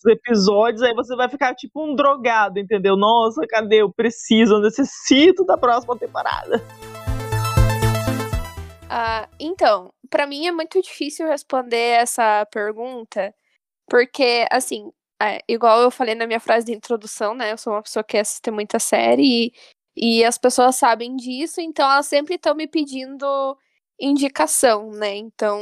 [0.06, 2.94] episódios, aí você vai ficar tipo um drogado, entendeu?
[2.94, 3.76] Nossa, cadê?
[3.76, 6.62] Eu preciso, eu necessito da próxima temporada.
[8.96, 13.34] Ah, então, pra mim é muito difícil responder essa pergunta,
[13.90, 17.52] porque, assim, é, igual eu falei na minha frase de introdução, né?
[17.52, 19.52] Eu sou uma pessoa que assiste muita série
[19.96, 23.58] e, e as pessoas sabem disso, então elas sempre estão me pedindo
[24.00, 25.16] indicação, né?
[25.16, 25.60] Então,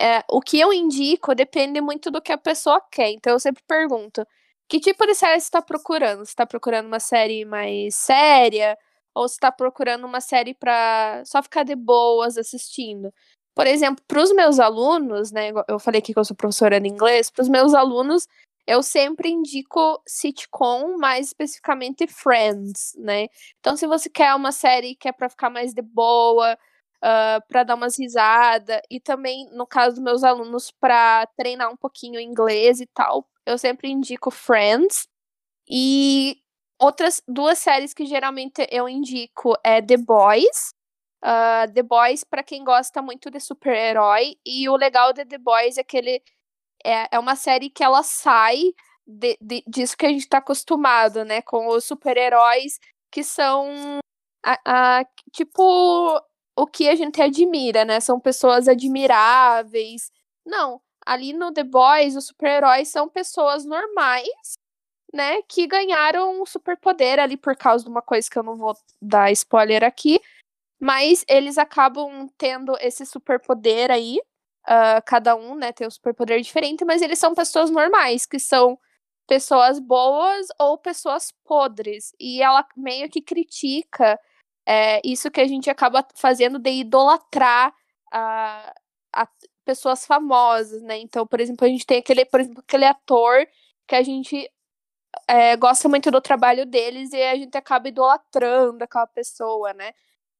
[0.00, 3.10] é, o que eu indico depende muito do que a pessoa quer.
[3.10, 4.26] Então, eu sempre pergunto:
[4.68, 6.18] que tipo de série você está procurando?
[6.24, 8.78] Você está procurando uma série mais séria?
[9.14, 13.12] Ou você está procurando uma série para só ficar de boas assistindo?
[13.54, 15.50] Por exemplo, para os meus alunos, né?
[15.68, 18.26] Eu falei aqui que eu sou professora de inglês, para os meus alunos,
[18.66, 23.28] eu sempre indico sitcom, mais especificamente Friends, né?
[23.60, 26.54] Então, se você quer uma série que é para ficar mais de boa,
[27.04, 31.76] uh, para dar umas risadas, e também, no caso dos meus alunos, para treinar um
[31.76, 35.06] pouquinho inglês e tal, eu sempre indico Friends.
[35.68, 36.38] E
[36.78, 40.74] outras duas séries que geralmente eu indico é The Boys.
[41.24, 45.78] Uh, The Boys, para quem gosta muito de super-herói, e o legal de The Boys
[45.78, 46.22] é que ele
[46.84, 48.74] é, é uma série que ela sai
[49.06, 51.42] de, de, disso que a gente tá acostumado, né?
[51.42, 52.78] Com os super-heróis
[53.10, 53.98] que são
[54.44, 56.20] a, a, tipo
[56.56, 58.00] o que a gente admira, né?
[58.00, 60.10] São pessoas admiráveis.
[60.44, 64.58] Não, ali no The Boys, os super-heróis são pessoas normais,
[65.14, 65.40] né?
[65.42, 69.30] Que ganharam um superpoder ali por causa de uma coisa que eu não vou dar
[69.32, 70.20] spoiler aqui.
[70.80, 74.18] Mas eles acabam tendo esse superpoder aí.
[74.66, 78.78] Uh, cada um, né, tem um superpoder diferente, mas eles são pessoas normais, que são
[79.26, 82.12] pessoas boas ou pessoas podres.
[82.18, 84.18] E ela meio que critica
[84.66, 87.74] é, isso que a gente acaba fazendo de idolatrar
[88.12, 88.74] a,
[89.12, 89.28] a
[89.64, 90.98] pessoas famosas, né?
[90.98, 93.46] Então, por exemplo, a gente tem aquele, por exemplo, aquele ator
[93.86, 94.50] que a gente
[95.28, 99.92] é, gosta muito do trabalho deles e a gente acaba idolatrando aquela pessoa, né?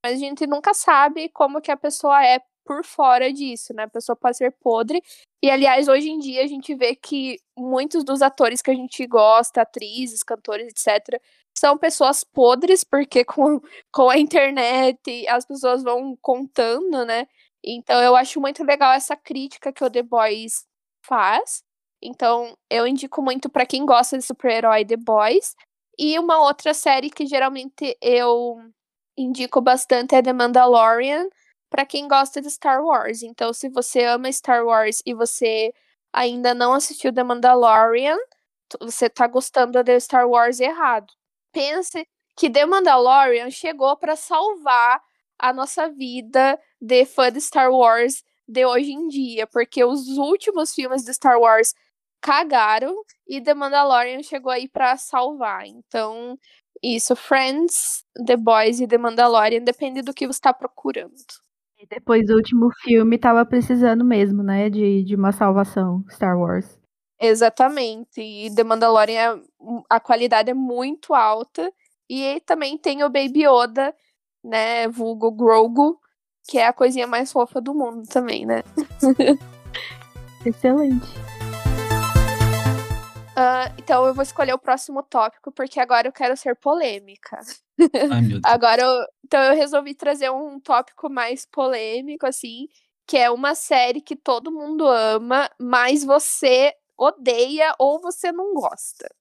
[0.03, 3.83] Mas a gente nunca sabe como que a pessoa é por fora disso, né?
[3.83, 5.01] A pessoa pode ser podre.
[5.41, 9.05] E, aliás, hoje em dia a gente vê que muitos dos atores que a gente
[9.07, 11.21] gosta, atrizes, cantores, etc.,
[11.57, 13.61] são pessoas podres, porque com,
[13.91, 17.27] com a internet as pessoas vão contando, né?
[17.63, 20.65] Então eu acho muito legal essa crítica que o The Boys
[21.01, 21.63] faz.
[22.05, 25.55] Então eu indico muito para quem gosta de super-herói The Boys.
[25.97, 28.57] E uma outra série que geralmente eu
[29.17, 31.27] indico bastante é The Mandalorian,
[31.69, 33.23] para quem gosta de Star Wars.
[33.23, 35.73] Então se você ama Star Wars e você
[36.13, 38.17] ainda não assistiu The Mandalorian,
[38.79, 41.13] você tá gostando de Star Wars errado
[41.55, 45.01] pense que The Mandalorian chegou para salvar
[45.39, 50.75] a nossa vida de fã de Star Wars de hoje em dia, porque os últimos
[50.75, 51.73] filmes de Star Wars
[52.25, 52.95] cagaram
[53.27, 55.67] e The Mandalorian chegou aí para salvar.
[55.67, 56.35] Então,
[56.81, 61.13] isso, Friends, The Boys e The Mandalorian, depende do que você está procurando.
[61.77, 66.79] E depois do último filme tava precisando mesmo, né, de, de uma salvação, Star Wars.
[67.21, 68.19] Exatamente.
[68.19, 69.39] E The Mandalorian,
[69.87, 71.71] a qualidade é muito alta.
[72.09, 73.93] E também tem o Baby Yoda,
[74.43, 74.87] né?
[74.87, 75.99] Vulgo Grogu,
[76.47, 78.63] que é a coisinha mais fofa do mundo também, né?
[80.45, 81.34] Excelente.
[83.35, 87.39] Uh, então eu vou escolher o próximo tópico, porque agora eu quero ser polêmica.
[87.79, 92.69] Ai, agora eu, então eu resolvi trazer um tópico mais polêmico, assim,
[93.05, 99.13] que é uma série que todo mundo ama, mas você odeia ou você não gosta.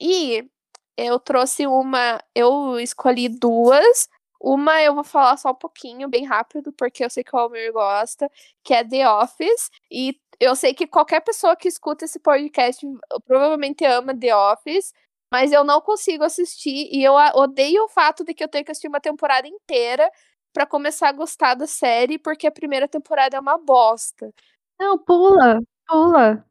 [0.00, 0.48] E
[0.96, 4.08] eu trouxe uma, eu escolhi duas.
[4.40, 7.72] Uma eu vou falar só um pouquinho, bem rápido, porque eu sei que o Almir
[7.72, 8.30] gosta,
[8.64, 9.70] que é The Office.
[9.90, 12.86] E eu sei que qualquer pessoa que escuta esse podcast
[13.26, 14.92] provavelmente ama The Office,
[15.32, 18.70] mas eu não consigo assistir e eu odeio o fato de que eu tenho que
[18.70, 20.10] assistir uma temporada inteira
[20.52, 24.32] para começar a gostar da série, porque a primeira temporada é uma bosta.
[24.78, 26.44] Não, pula, pula.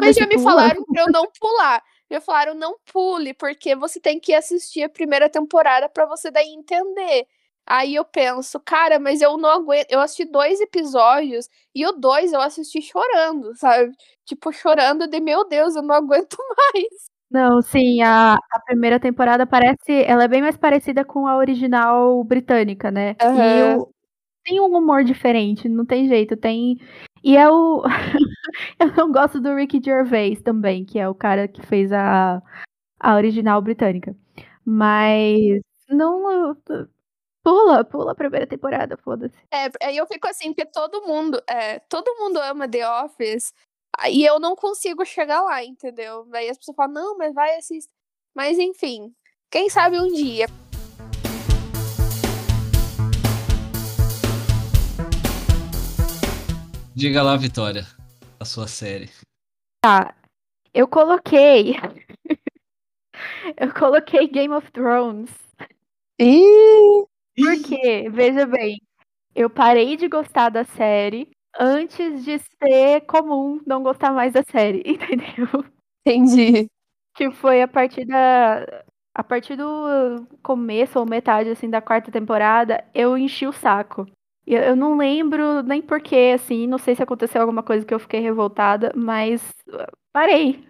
[0.00, 0.50] Mas já me pula.
[0.50, 1.82] falaram pra eu não pular.
[2.10, 6.48] Já falaram, não pule, porque você tem que assistir a primeira temporada para você daí
[6.48, 7.26] entender.
[7.66, 9.86] Aí eu penso, cara, mas eu não aguento.
[9.90, 13.92] Eu assisti dois episódios e o dois eu assisti chorando, sabe?
[14.24, 16.36] Tipo, chorando de meu Deus, eu não aguento
[16.74, 17.14] mais.
[17.30, 20.04] Não, sim, a, a primeira temporada parece.
[20.06, 23.16] Ela é bem mais parecida com a original britânica, né?
[23.22, 23.42] Uhum.
[23.42, 23.90] E o,
[24.44, 26.36] tem um humor diferente, não tem jeito.
[26.36, 26.78] Tem
[27.24, 27.82] e é o.
[28.78, 32.42] eu não gosto do Ricky Gervais também, que é o cara que fez a,
[33.00, 34.14] a original britânica.
[34.64, 36.54] Mas não.
[37.44, 39.36] Pula, pula a primeira temporada, foda-se.
[39.52, 43.52] É, aí eu fico assim, porque todo mundo, é, todo mundo ama The Office,
[44.08, 46.24] e eu não consigo chegar lá, entendeu?
[46.30, 47.90] Daí as pessoas falam, não, mas vai assistir.
[48.34, 49.14] Mas enfim,
[49.50, 50.46] quem sabe um dia.
[56.96, 57.86] Diga lá, Vitória,
[58.40, 59.10] a sua série.
[59.82, 60.14] Tá.
[60.72, 61.74] Eu coloquei.
[63.60, 65.30] eu coloquei Game of Thrones.
[66.18, 67.04] Ih,
[67.36, 68.76] Porque, veja bem,
[69.34, 74.82] eu parei de gostar da série antes de ser comum não gostar mais da série,
[74.86, 75.64] entendeu?
[76.06, 76.68] entendi.
[77.16, 78.84] Que foi a partir da.
[79.16, 84.06] A partir do começo ou metade assim da quarta temporada, eu enchi o saco.
[84.46, 88.00] Eu, eu não lembro nem porquê, assim, não sei se aconteceu alguma coisa que eu
[88.00, 90.64] fiquei revoltada, mas uh, parei.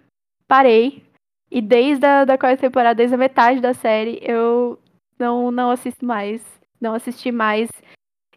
[0.46, 1.02] Parei.
[1.50, 4.78] E desde a da quarta temporada, desde a metade da série, eu
[5.18, 6.42] não, não assisto mais.
[6.80, 7.68] Não assisti mais.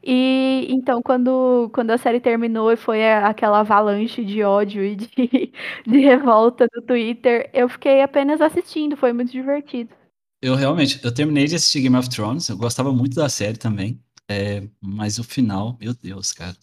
[0.04, 5.08] E então, quando, quando a série terminou e foi aquela avalanche de ódio e de,
[5.86, 9.94] de revolta no Twitter, eu fiquei apenas assistindo, foi muito divertido.
[10.42, 14.00] Eu realmente, eu terminei de assistir Game of Thrones, eu gostava muito da série também,
[14.30, 16.56] é, mas o final, meu Deus, cara.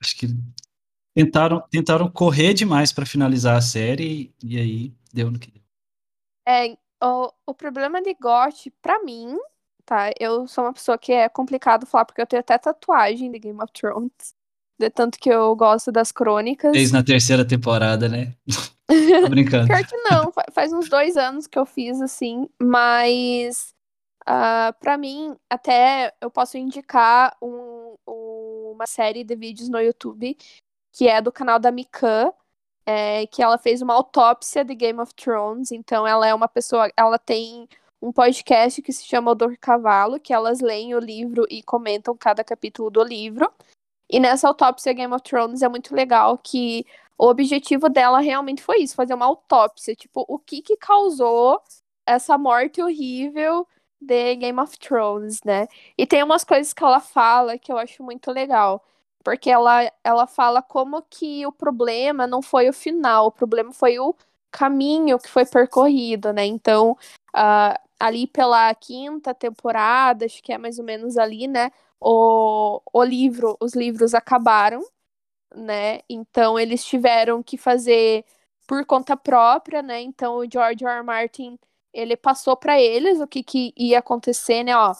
[0.00, 0.28] Acho que
[1.14, 5.62] tentaram, tentaram correr demais pra finalizar a série e aí deu no que deu.
[6.46, 9.36] É, o, o problema de GOT, pra mim,
[9.84, 10.10] tá?
[10.18, 13.60] Eu sou uma pessoa que é complicado falar, porque eu tenho até tatuagem de Game
[13.62, 14.34] of Thrones.
[14.78, 16.72] De tanto que eu gosto das crônicas.
[16.72, 18.34] Fez na terceira temporada, né?
[18.88, 19.66] Tô brincando.
[19.68, 23.74] Pior que não, fa- faz uns dois anos que eu fiz assim, mas
[24.26, 30.36] ah, pra mim, até eu posso indicar um- um- uma série de vídeos no YouTube
[30.92, 32.32] que é do canal da Mikan,
[32.90, 36.90] é, que ela fez uma autópsia de Game of Thrones, então ela é uma pessoa,
[36.96, 37.68] ela tem
[38.02, 42.42] um podcast que se chama Odor Cavalo, que elas leem o livro e comentam cada
[42.42, 43.48] capítulo do livro.
[44.10, 46.84] E nessa autópsia Game of Thrones é muito legal que
[47.16, 51.62] o objetivo dela realmente foi isso, fazer uma autópsia, tipo, o que que causou
[52.04, 53.68] essa morte horrível
[54.00, 55.68] de Game of Thrones, né?
[55.96, 58.82] E tem umas coisas que ela fala que eu acho muito legal,
[59.24, 63.98] porque ela ela fala como que o problema não foi o final, o problema foi
[63.98, 64.14] o
[64.50, 66.44] caminho que foi percorrido, né?
[66.46, 66.96] Então,
[67.34, 71.70] ah, ali pela quinta temporada, acho que é mais ou menos ali, né?
[72.00, 74.82] O, o livro, os livros acabaram,
[75.54, 76.00] né?
[76.08, 78.24] Então eles tiveram que fazer
[78.66, 80.00] por conta própria, né?
[80.00, 80.98] Então o George R.
[80.98, 81.02] R.
[81.02, 81.58] Martin
[81.92, 84.76] ele passou para eles o que, que ia acontecer, né?
[84.76, 84.94] Ó,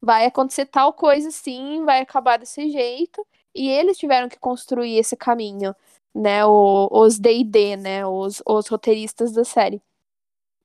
[0.00, 5.16] vai acontecer tal coisa sim, vai acabar desse jeito, e eles tiveram que construir esse
[5.16, 5.74] caminho,
[6.14, 6.44] né?
[6.44, 8.06] O, os D&D, né?
[8.06, 9.82] Os, os roteiristas da série.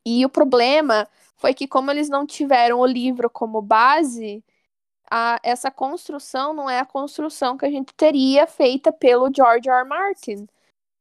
[0.06, 4.44] E o problema foi que como eles não tiveram o livro como base,
[5.10, 9.80] a, essa construção não é a construção que a gente teria feita pelo George R.
[9.80, 9.88] R.
[9.88, 10.48] Martin,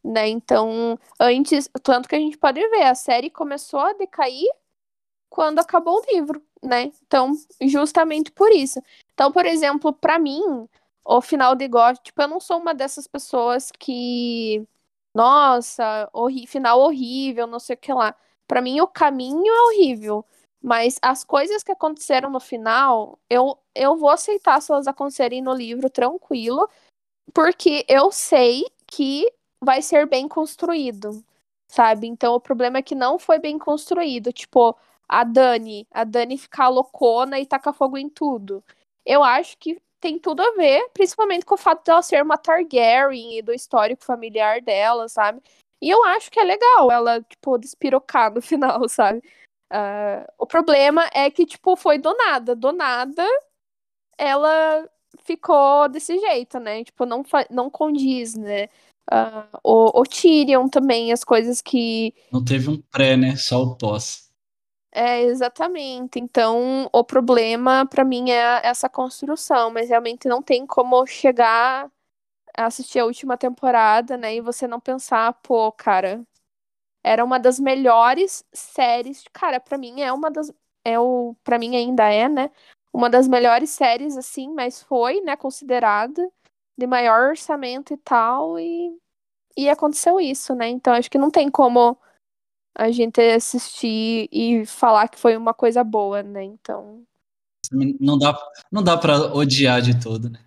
[0.04, 0.28] né?
[0.28, 4.48] Então, antes, tanto que a gente pode ver, a série começou a decair
[5.30, 6.92] quando acabou o livro, né?
[7.06, 8.80] Então, justamente por isso.
[9.14, 10.68] Então, por exemplo, pra mim,
[11.08, 14.62] o final de God, tipo, eu não sou uma dessas pessoas que,
[15.14, 18.14] nossa, horri final horrível, não sei o que lá.
[18.46, 20.24] Pra mim, o caminho é horrível.
[20.62, 25.54] Mas as coisas que aconteceram no final, eu, eu vou aceitar se elas acontecerem no
[25.54, 26.68] livro tranquilo,
[27.34, 31.24] porque eu sei que vai ser bem construído,
[31.68, 32.06] sabe?
[32.06, 34.32] Então o problema é que não foi bem construído.
[34.32, 34.76] Tipo,
[35.08, 38.62] a Dani, a Dani ficar loucona e tacar fogo em tudo.
[39.06, 43.38] Eu acho que tem tudo a ver, principalmente com o fato dela ser uma Targaryen
[43.38, 45.40] e do histórico familiar dela, sabe?
[45.80, 49.22] E eu acho que é legal ela, tipo, despirocar no final, sabe?
[49.70, 52.54] Ah, o problema é que, tipo, foi do nada.
[52.54, 53.24] Do nada,
[54.16, 54.88] ela
[55.24, 56.84] ficou desse jeito, né?
[56.84, 58.68] Tipo, não, não condiz, né?
[59.10, 62.14] Ah, o, o Tyrion também, as coisas que.
[62.32, 63.36] Não teve um pré, né?
[63.36, 64.27] Só o pós.
[65.00, 66.18] É, exatamente.
[66.18, 71.88] Então, o problema pra mim é essa construção, mas realmente não tem como chegar
[72.56, 74.36] a assistir a última temporada, né?
[74.36, 76.22] E você não pensar, pô, cara,
[77.04, 79.24] era uma das melhores séries.
[79.32, 80.52] Cara, pra mim é uma das.
[80.84, 82.50] É o, para mim ainda é, né?
[82.92, 86.30] Uma das melhores séries, assim, mas foi, né, considerada
[86.78, 88.96] de maior orçamento e tal, e,
[89.56, 90.68] e aconteceu isso, né?
[90.68, 91.98] Então acho que não tem como
[92.78, 96.44] a gente assistir e falar que foi uma coisa boa, né?
[96.44, 97.02] Então.
[98.00, 98.38] Não dá,
[98.70, 100.38] não dá pra odiar de todo, né?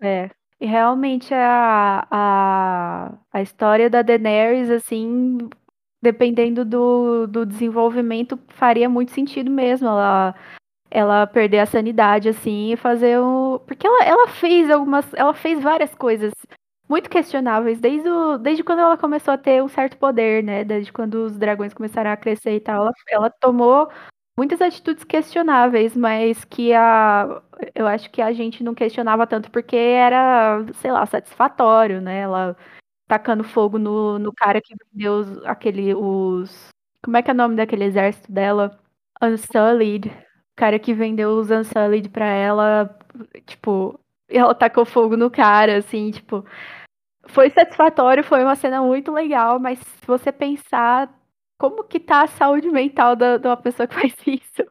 [0.00, 0.30] É.
[0.60, 5.38] E realmente a, a, a história da Daenerys, assim,
[6.00, 10.34] dependendo do, do desenvolvimento, faria muito sentido mesmo ela,
[10.90, 13.60] ela perder a sanidade, assim, e fazer o.
[13.66, 15.12] Porque ela, ela fez algumas.
[15.14, 16.32] Ela fez várias coisas
[16.90, 20.64] muito questionáveis, desde, o, desde quando ela começou a ter um certo poder, né?
[20.64, 22.82] Desde quando os dragões começaram a crescer e tal.
[22.82, 23.88] Ela, ela tomou
[24.36, 27.42] muitas atitudes questionáveis, mas que a
[27.74, 32.20] eu acho que a gente não questionava tanto porque era, sei lá, satisfatório, né?
[32.20, 32.56] Ela
[33.08, 36.70] tacando fogo no, no cara que vendeu os, aquele os
[37.04, 38.78] como é que é o nome daquele exército dela?
[39.22, 40.08] Unsullied.
[40.08, 42.98] O cara que vendeu os Unsullied pra ela,
[43.46, 46.44] tipo, ela tacou fogo no cara, assim, tipo,
[47.30, 51.12] foi satisfatório, foi uma cena muito legal, mas se você pensar
[51.58, 54.64] como que tá a saúde mental da, de uma pessoa que faz isso.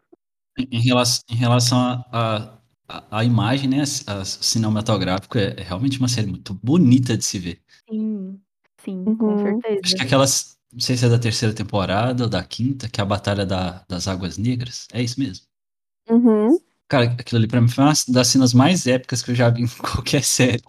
[0.58, 1.78] Em relação, em relação
[2.12, 2.58] a,
[2.88, 7.24] a, a imagem, né, a, a cinematográfico, é, é, realmente uma série muito bonita de
[7.24, 7.62] se ver.
[7.90, 8.40] Sim,
[8.84, 9.16] sim, uhum.
[9.16, 9.80] com certeza.
[9.86, 13.04] Acho que aquelas, não sei se é da terceira temporada ou da quinta, que é
[13.04, 15.46] a Batalha da, das Águas Negras, é isso mesmo?
[16.10, 16.60] Uhum.
[16.90, 19.62] Cara, aquilo ali pra mim foi uma das cenas mais épicas que eu já vi
[19.62, 20.64] em qualquer série.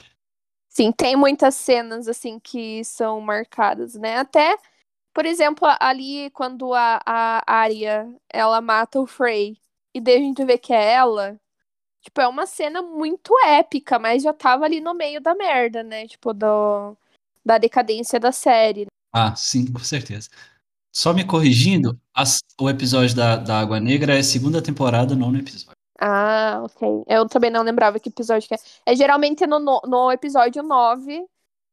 [0.70, 4.16] Sim, tem muitas cenas, assim, que são marcadas, né?
[4.16, 4.56] Até
[5.12, 9.58] por exemplo, ali quando a, a Arya, ela mata o Frey,
[9.94, 11.38] e daí a gente vê que é ela,
[12.00, 16.06] tipo, é uma cena muito épica, mas já tava ali no meio da merda, né?
[16.06, 16.96] Tipo, do,
[17.44, 18.86] da decadência da série.
[19.12, 20.28] Ah, sim, com certeza.
[20.92, 25.79] Só me corrigindo, as, o episódio da, da Água Negra é segunda temporada, nono episódio.
[26.00, 27.04] Ah, ok.
[27.06, 28.58] Eu também não lembrava que episódio que é.
[28.86, 31.26] É geralmente no, no episódio 9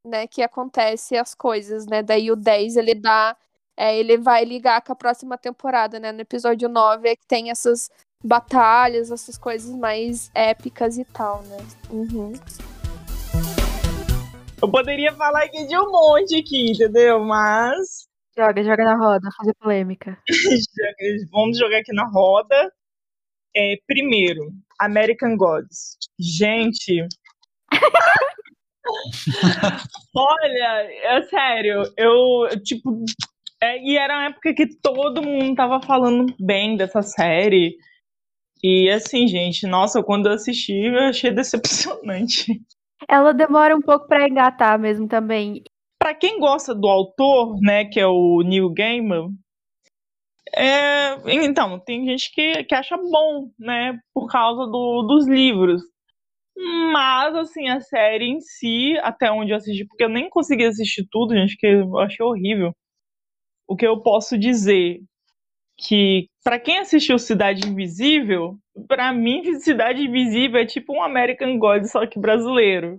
[0.07, 2.01] né, que acontece as coisas, né?
[2.01, 3.35] Daí o 10 ele dá.
[3.79, 6.11] É, ele vai ligar com a próxima temporada, né?
[6.11, 7.91] No episódio 9 é que tem essas
[8.23, 11.57] batalhas, essas coisas mais épicas e tal, né?
[11.91, 12.33] Uhum.
[14.59, 17.23] Eu poderia falar aqui de um monte aqui, entendeu?
[17.23, 18.07] Mas.
[18.35, 20.17] Joga, joga na roda, fazer polêmica.
[21.31, 22.71] Vamos jogar aqui na roda.
[23.59, 25.97] É, primeiro, American Gods.
[26.19, 27.07] Gente.
[30.15, 33.03] Olha, é sério, eu, tipo.
[33.59, 37.75] É, e era uma época que todo mundo tava falando bem dessa série.
[38.63, 42.61] E assim, gente, nossa, quando eu assisti, eu achei decepcionante.
[43.09, 45.63] Ela demora um pouco para engatar mesmo também.
[45.99, 49.35] Para quem gosta do autor, né, que é o Neil Gaiman,
[50.55, 55.81] é, então, tem gente que, que acha bom, né, por causa do, dos livros.
[56.91, 61.07] Mas, assim, a série em si, até onde eu assisti, porque eu nem consegui assistir
[61.11, 62.73] tudo, gente, que eu achei horrível.
[63.67, 64.99] O que eu posso dizer
[65.77, 71.85] que para quem assistiu Cidade Invisível, para mim Cidade Invisível é tipo um American God
[71.85, 72.97] só que brasileiro.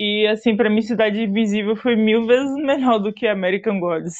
[0.00, 4.14] E assim, para mim Cidade Invisível foi mil vezes melhor do que American Gods.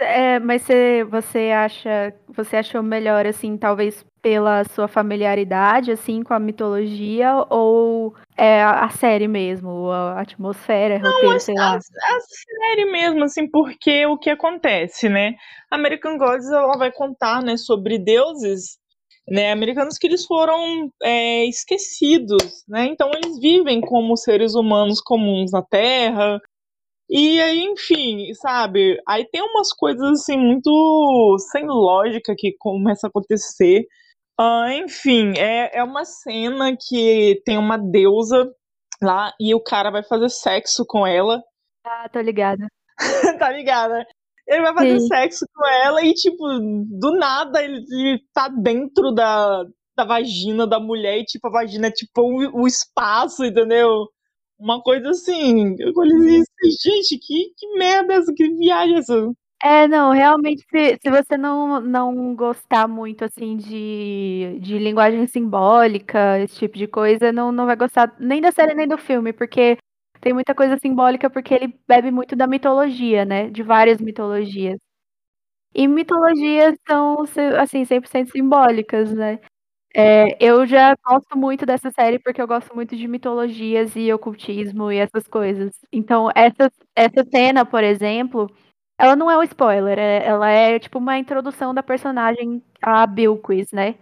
[0.00, 6.34] É, mas você, você acha, você achou melhor assim, talvez pela sua familiaridade assim com
[6.34, 11.74] a mitologia ou é a, série mesmo, a atmosfera, Não, roteiro, a, sei lá.
[11.74, 15.34] A, a, série mesmo assim, porque o que acontece, né?
[15.70, 18.78] American Gods ela vai contar, né, sobre deuses
[19.28, 22.86] né, americanos que eles foram é, esquecidos, né?
[22.86, 26.40] Então eles vivem como seres humanos comuns na Terra,
[27.08, 28.98] e aí, enfim, sabe?
[29.06, 33.86] Aí tem umas coisas assim muito sem lógica que começa a acontecer.
[34.40, 38.50] Uh, enfim, é, é uma cena que tem uma deusa
[39.02, 41.42] lá e o cara vai fazer sexo com ela.
[41.84, 42.66] Ah, tô ligada.
[43.38, 44.06] tá ligada?
[44.46, 45.06] Ele vai fazer Sim.
[45.06, 46.42] sexo com ela e, tipo,
[46.98, 49.64] do nada ele, ele tá dentro da,
[49.96, 54.06] da vagina da mulher e, tipo, a vagina é tipo o, o espaço, entendeu?
[54.58, 56.44] Uma coisa assim, eu falei assim,
[56.82, 59.32] gente, que, que merda é essa, que viagem é essa?
[59.62, 66.38] É, não, realmente, se, se você não, não gostar muito, assim, de, de linguagem simbólica,
[66.40, 69.78] esse tipo de coisa, não, não vai gostar nem da série nem do filme, porque
[70.20, 73.48] tem muita coisa simbólica, porque ele bebe muito da mitologia, né?
[73.50, 74.78] De várias mitologias.
[75.74, 77.24] E mitologias são,
[77.60, 79.38] assim, 100% simbólicas, né?
[79.96, 84.90] É, eu já gosto muito dessa série porque eu gosto muito de mitologias e ocultismo
[84.90, 85.72] e essas coisas.
[85.92, 88.50] Então, essa, essa cena, por exemplo,
[88.98, 93.70] ela não é um spoiler, é, ela é tipo uma introdução da personagem, a Bilquis,
[93.72, 93.96] né?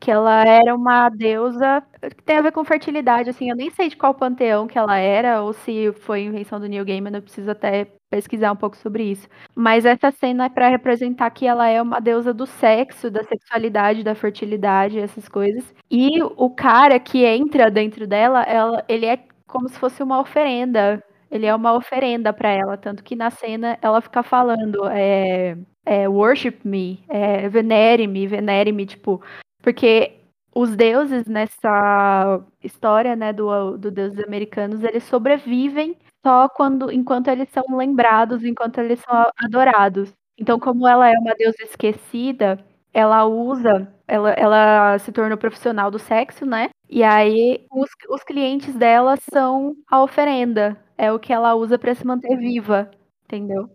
[0.00, 3.88] Que ela era uma deusa que tem a ver com fertilidade, assim, eu nem sei
[3.88, 7.50] de qual panteão que ela era, ou se foi invenção do Neil Gaiman, eu preciso
[7.50, 9.28] até pesquisar um pouco sobre isso.
[9.54, 14.04] Mas essa cena é para representar que ela é uma deusa do sexo, da sexualidade,
[14.04, 15.74] da fertilidade, essas coisas.
[15.90, 21.02] E o cara que entra dentro dela, ela, ele é como se fosse uma oferenda.
[21.30, 26.08] Ele é uma oferenda para ela, tanto que na cena ela fica falando, é, é
[26.08, 29.20] worship me, é, venere-me, venere-me, tipo,
[29.68, 30.14] porque
[30.54, 35.94] os deuses nessa história, né, do, do deuses americanos, eles sobrevivem
[36.24, 40.10] só quando, enquanto eles são lembrados, enquanto eles são adorados.
[40.38, 42.58] Então, como ela é uma deusa esquecida,
[42.94, 46.70] ela usa, ela, ela se tornou profissional do sexo, né?
[46.88, 50.82] E aí os, os clientes dela são a oferenda.
[50.96, 52.90] É o que ela usa para se manter viva,
[53.26, 53.68] entendeu?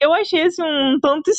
[0.00, 1.32] Eu achei esse um tanto,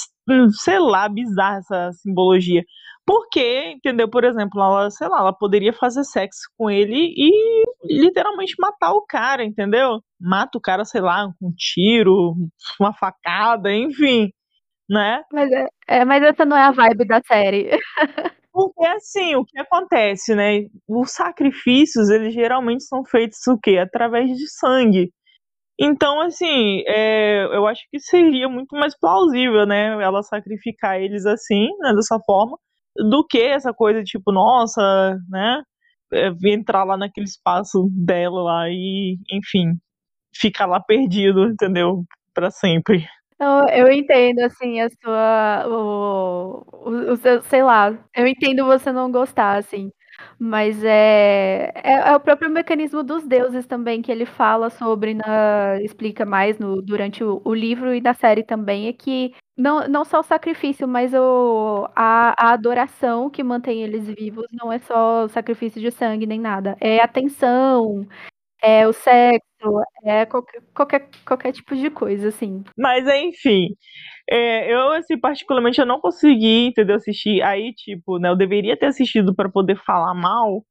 [0.62, 2.66] sei lá, bizarra essa simbologia.
[3.06, 4.10] Porque, entendeu?
[4.10, 9.06] Por exemplo, ela, sei lá, ela poderia fazer sexo com ele e literalmente matar o
[9.06, 10.00] cara, entendeu?
[10.20, 12.34] Mata o cara, sei lá, com um tiro,
[12.80, 14.32] uma facada, enfim,
[14.90, 15.22] né?
[15.32, 17.72] Mas, é, é, mas essa não é a vibe da série.
[18.54, 20.68] Porque assim, o que acontece, né?
[20.88, 23.80] Os sacrifícios, eles geralmente são feitos o quê?
[23.80, 25.12] Através de sangue.
[25.80, 29.88] Então, assim, é, eu acho que seria muito mais plausível, né?
[30.04, 32.58] Ela sacrificar eles assim, né, dessa forma,
[32.96, 35.62] do que essa coisa tipo, nossa, né?
[36.14, 39.74] É, entrar lá naquele espaço dela lá e, enfim,
[40.36, 42.06] ficar lá perdido, entendeu?
[42.34, 43.08] Para sempre.
[43.40, 45.66] Eu, eu entendo, assim, a sua.
[45.68, 47.98] O, o, o seu, sei lá.
[48.16, 49.92] Eu entendo você não gostar, assim.
[50.40, 55.80] Mas é, é, é, o próprio mecanismo dos deuses também que ele fala sobre, na,
[55.82, 60.04] explica mais no, durante o, o, livro e na série também, é que não, não
[60.04, 65.28] só o sacrifício, mas o, a, a adoração que mantém eles vivos não é só
[65.28, 66.76] sacrifício de sangue nem nada.
[66.82, 68.08] É atenção,
[68.62, 69.44] é o sexo,
[70.04, 72.64] é qualquer, qualquer, qualquer tipo de coisa, assim.
[72.78, 73.76] Mas enfim,
[74.30, 77.42] é, eu, assim, particularmente, eu não consegui, entendeu, assistir.
[77.42, 80.64] Aí, tipo, né, eu deveria ter assistido para poder falar mal,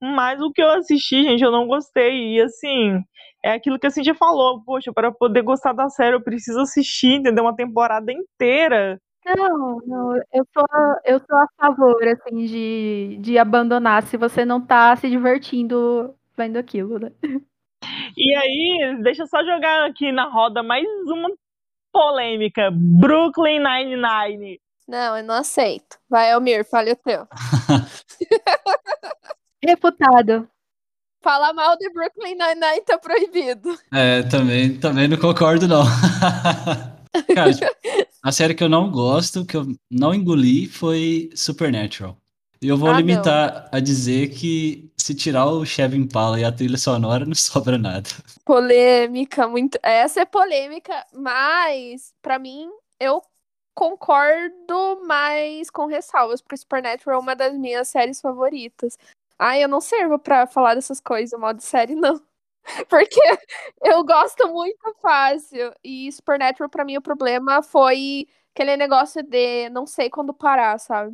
[0.00, 2.36] mas o que eu assisti, gente, eu não gostei.
[2.36, 3.02] E, assim,
[3.44, 7.14] é aquilo que a Cintia falou, poxa, para poder gostar da série, eu preciso assistir,
[7.14, 9.00] entendeu, uma temporada inteira.
[9.24, 10.64] Não, não, eu sou,
[11.04, 16.58] eu sou a favor, assim, de, de abandonar se você não tá se divertindo vendo
[16.58, 17.10] aquilo, né?
[18.16, 21.28] E aí, deixa eu só jogar aqui na roda mais uma
[21.92, 22.70] polêmica.
[22.72, 24.60] Brooklyn Nine-Nine.
[24.86, 25.98] Não, eu não aceito.
[26.08, 27.26] Vai, Almir, fale o teu.
[29.66, 30.48] Reputado.
[31.22, 33.76] Falar mal de Brooklyn Nine-Nine tá proibido.
[33.92, 35.82] É, também, também não concordo, não.
[37.34, 37.50] Cara,
[38.22, 42.16] a série que eu não gosto, que eu não engoli, foi Supernatural.
[42.62, 43.78] E eu vou ah, limitar não.
[43.78, 48.08] a dizer que se tirar o Chevy Impala e a trilha sonora, não sobra nada.
[48.44, 49.78] Polêmica, muito.
[49.82, 53.22] Essa é polêmica, mas para mim eu
[53.74, 58.96] concordo mais com ressalvas, porque Supernatural é uma das minhas séries favoritas.
[59.38, 62.20] Ai, eu não servo para falar dessas coisas de série, não.
[62.88, 63.20] Porque
[63.84, 65.72] eu gosto muito fácil.
[65.84, 71.12] E Supernatural, para mim, o problema foi aquele negócio de não sei quando parar, sabe?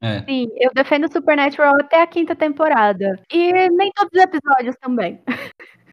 [0.00, 0.22] É.
[0.24, 3.18] Sim, eu defendo Supernatural até a quinta temporada.
[3.32, 5.22] E nem todos os episódios também.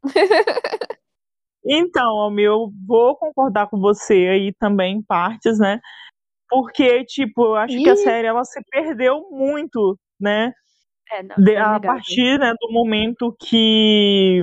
[1.64, 5.80] então, Almir, eu vou concordar com você aí também em partes, né?
[6.48, 7.82] Porque, tipo, eu acho Ih.
[7.82, 10.52] que a série ela se perdeu muito, né?
[11.10, 14.40] É, não, De, a partir né, do momento que,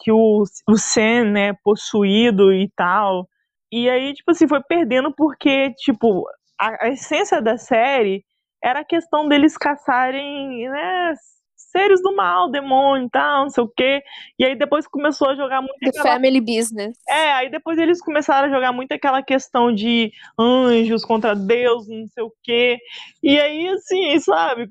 [0.00, 3.28] que o, o Sam, né, possuído e tal.
[3.70, 6.24] E aí, tipo assim, foi perdendo porque, tipo,
[6.58, 8.24] a, a essência da série
[8.62, 11.14] era a questão deles caçarem, né,
[11.56, 14.00] seres do mal, demônio e tal, não sei o quê.
[14.38, 15.78] E aí depois começou a jogar muito.
[15.80, 16.14] The aquela...
[16.14, 16.96] family business.
[17.08, 22.06] É, aí depois eles começaram a jogar muito aquela questão de anjos contra Deus, não
[22.06, 22.78] sei o quê.
[23.22, 24.68] E aí, assim, sabe?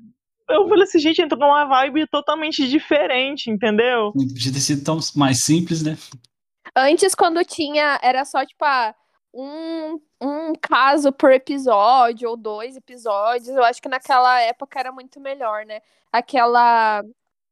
[0.48, 4.12] Eu falei assim, gente, entrou numa vibe totalmente diferente, entendeu?
[4.12, 5.96] Podia ter sido tão mais simples, né?
[6.76, 8.94] Antes, quando tinha, era só, tipo, ah,
[9.32, 13.48] um, um caso por episódio ou dois episódios.
[13.48, 15.80] Eu acho que naquela época era muito melhor, né?
[16.12, 17.02] Aquela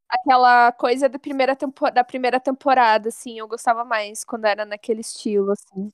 [0.09, 5.01] aquela coisa da primeira, tempo, da primeira temporada, assim, eu gostava mais quando era naquele
[5.01, 5.91] estilo, assim.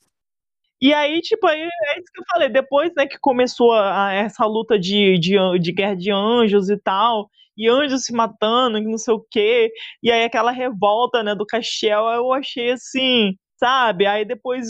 [0.81, 4.47] E aí, tipo, aí é isso que eu falei, depois, né, que começou a, essa
[4.47, 8.97] luta de, de, de guerra de anjos e tal, e anjos se matando, e não
[8.97, 14.07] sei o quê, e aí aquela revolta, né, do Castiel, eu achei assim, sabe?
[14.07, 14.68] Aí depois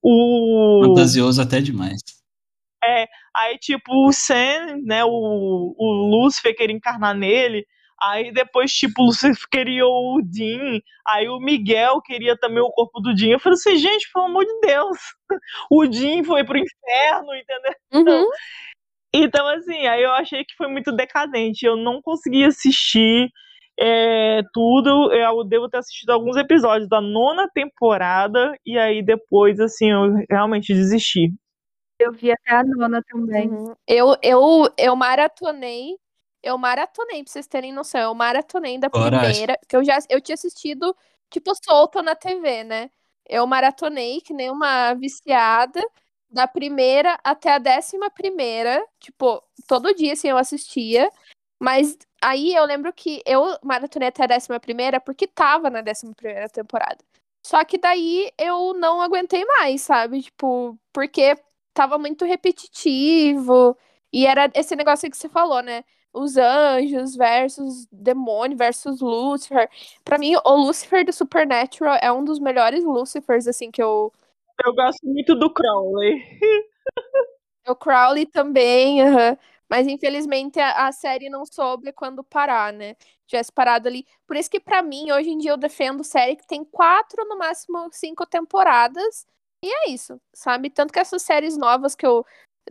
[0.00, 0.82] o...
[0.86, 2.00] Fantasioso até demais.
[2.82, 7.66] É, aí tipo o Sam, né, o, o Lúcifer queria encarnar nele,
[8.02, 13.00] aí depois tipo o Lúcifer queria o Dean, aí o Miguel queria também o corpo
[13.00, 14.98] do Dean, eu falei assim, gente, pelo amor de Deus,
[15.70, 17.74] o Dean foi pro inferno, entendeu?
[17.92, 18.30] Uhum.
[19.12, 23.28] Então assim, aí eu achei que foi muito decadente, eu não consegui assistir,
[23.80, 25.12] é, tudo.
[25.12, 30.74] Eu devo ter assistido alguns episódios da nona temporada e aí depois, assim, eu realmente
[30.74, 31.32] desisti.
[31.98, 33.48] Eu vi até a nona também.
[33.48, 33.74] Uhum.
[33.88, 35.96] Eu, eu, eu maratonei.
[36.42, 38.00] Eu maratonei, pra vocês terem noção.
[38.00, 39.58] Eu maratonei da primeira.
[39.68, 40.96] Que eu já eu tinha assistido,
[41.30, 42.90] tipo, solta na TV, né?
[43.28, 45.80] Eu maratonei, que nem uma viciada.
[46.30, 48.84] da primeira até a décima primeira.
[49.00, 51.10] Tipo, todo dia, assim, eu assistia.
[51.60, 56.14] Mas aí eu lembro que eu maratonei até a décima primeira porque tava na décima
[56.14, 56.98] primeira temporada.
[57.46, 60.22] Só que daí eu não aguentei mais, sabe?
[60.22, 61.36] Tipo, porque
[61.74, 63.76] tava muito repetitivo.
[64.12, 65.84] E era esse negócio que você falou, né?
[66.12, 69.68] Os anjos versus demônio versus Lucifer.
[70.04, 74.12] Para mim, o Lucifer do Supernatural é um dos melhores Lucifers, assim, que eu.
[74.64, 76.20] Eu gosto muito do Crowley.
[77.68, 79.36] o Crowley também, uhum.
[79.70, 82.96] Mas infelizmente a, a, série não soube quando parar, né?
[83.24, 84.04] Tivesse parado ali.
[84.26, 87.38] Por isso que para mim, hoje em dia, eu defendo série que tem quatro, no
[87.38, 89.24] máximo cinco temporadas.
[89.62, 90.70] E é isso, sabe?
[90.70, 92.26] Tanto que essas séries novas que eu.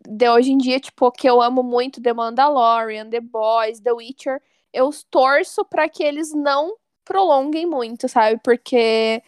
[0.07, 4.41] De hoje em dia, tipo, que eu amo muito, The Mandalorian, The Boys, The Witcher,
[4.73, 6.75] eu torço para que eles não
[7.05, 8.39] prolonguem muito, sabe?
[8.43, 9.21] Porque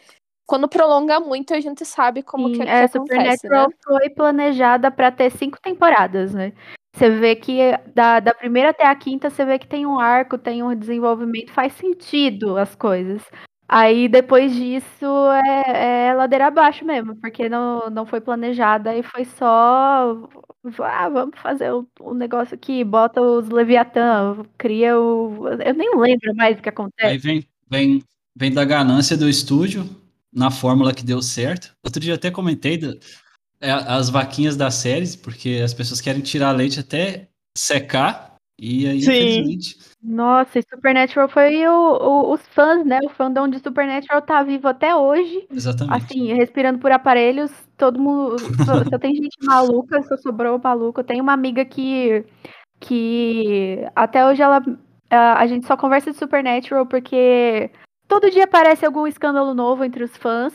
[0.45, 3.75] quando prolonga muito, a gente sabe como Sim, que, é, que acontece, Supernatural né?
[3.83, 6.53] foi planejada para ter cinco temporadas, né?
[6.93, 7.57] Você vê que
[7.95, 11.53] da, da primeira até a quinta, você vê que tem um arco, tem um desenvolvimento,
[11.53, 13.23] faz sentido as coisas.
[13.73, 15.05] Aí depois disso
[15.45, 20.27] é, é ladeira abaixo mesmo, porque não, não foi planejada e foi só.
[20.79, 25.47] Ah, vamos fazer o, o negócio aqui, bota os Leviatã, cria o.
[25.47, 27.13] Eu nem lembro mais o que acontece.
[27.13, 28.03] Aí vem, vem,
[28.35, 29.89] vem da ganância do estúdio,
[30.33, 31.73] na fórmula que deu certo.
[31.81, 32.99] Outro dia até comentei do,
[33.61, 39.01] é, as vaquinhas das séries, porque as pessoas querem tirar leite até secar, e aí,
[39.01, 39.11] Sim.
[39.11, 39.77] infelizmente.
[40.03, 42.99] Nossa, e Supernatural foi o, o, os fãs, né?
[43.05, 45.47] O fandom de Supernatural tá vivo até hoje.
[45.51, 45.95] Exatamente.
[45.95, 48.39] Assim, respirando por aparelhos, todo mundo.
[48.65, 51.03] só, só tem gente maluca, só sobrou maluco.
[51.03, 52.25] Tem uma amiga que.
[52.79, 54.61] que até hoje ela.
[55.09, 57.69] A, a gente só conversa de Supernatural porque
[58.07, 60.53] todo dia aparece algum escândalo novo entre os fãs.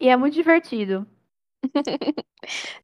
[0.00, 1.06] E é muito divertido.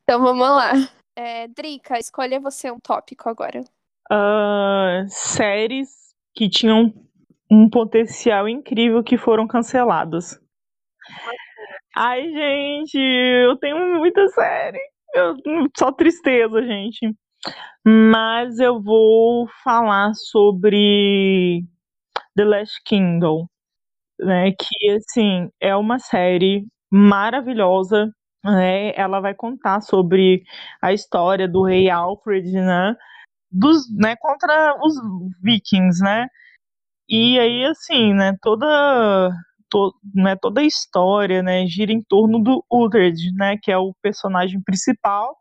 [0.02, 0.72] então vamos lá.
[1.16, 3.64] É, Drica, escolha você um tópico agora.
[4.10, 5.88] Uh, séries
[6.34, 6.92] que tinham
[7.50, 10.38] um potencial incrível que foram canceladas.
[11.96, 14.80] Ai, gente, eu tenho muita série.
[15.14, 15.36] Eu,
[15.76, 17.14] só tristeza, gente.
[17.86, 21.62] Mas eu vou falar sobre
[22.36, 23.46] The Last Kingdom,
[24.18, 24.52] né?
[24.52, 28.10] Que assim é uma série maravilhosa
[28.44, 30.42] né, ela vai contar sobre
[30.82, 32.94] a história do rei Alfred, né,
[33.54, 34.94] dos, né, contra os
[35.42, 36.26] vikings, né,
[37.08, 39.30] e aí, assim, né, toda,
[39.70, 43.94] to, né, toda a história, né, gira em torno do Uhtred, né, que é o
[44.02, 45.36] personagem principal,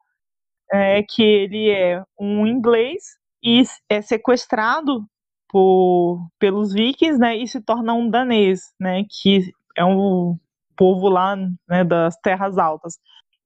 [0.72, 3.03] é, que ele é um inglês
[3.43, 5.05] e é sequestrado
[5.49, 9.41] por, pelos vikings, né, e se torna um danês, né, que
[9.78, 10.38] é um
[10.78, 11.36] povo lá,
[11.70, 12.95] né, das terras altas.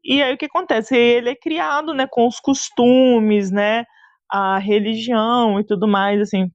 [0.04, 0.96] E aí o que acontece?
[0.96, 3.86] Ele é criado, né, com os costumes, né,
[4.30, 6.50] a religião e tudo mais, assim.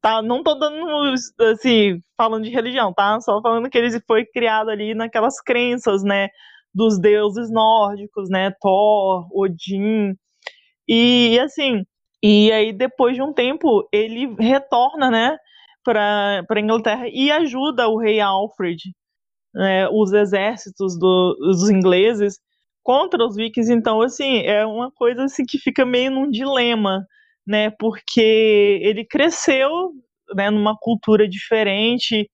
[0.00, 1.14] Tá, não tô dando,
[1.52, 3.20] assim, falando de religião, tá?
[3.20, 6.28] Só falando que ele foi criado ali naquelas crenças, né,
[6.74, 10.14] dos deuses nórdicos, né, Thor, Odin.
[10.88, 11.84] E, assim,
[12.22, 15.38] e aí depois de um tempo ele retorna, né,
[15.84, 18.92] para Inglaterra e ajuda o rei Alfred,
[19.54, 22.38] né, os exércitos do, dos ingleses
[22.86, 23.72] contra os vikings.
[23.72, 27.04] Então, assim, é uma coisa assim, que fica meio num dilema,
[27.44, 27.68] né?
[27.68, 29.90] Porque ele cresceu
[30.32, 32.30] né, numa cultura diferente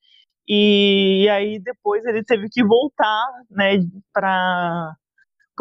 [0.46, 3.78] e, e aí depois ele teve que voltar, né,
[4.12, 4.94] para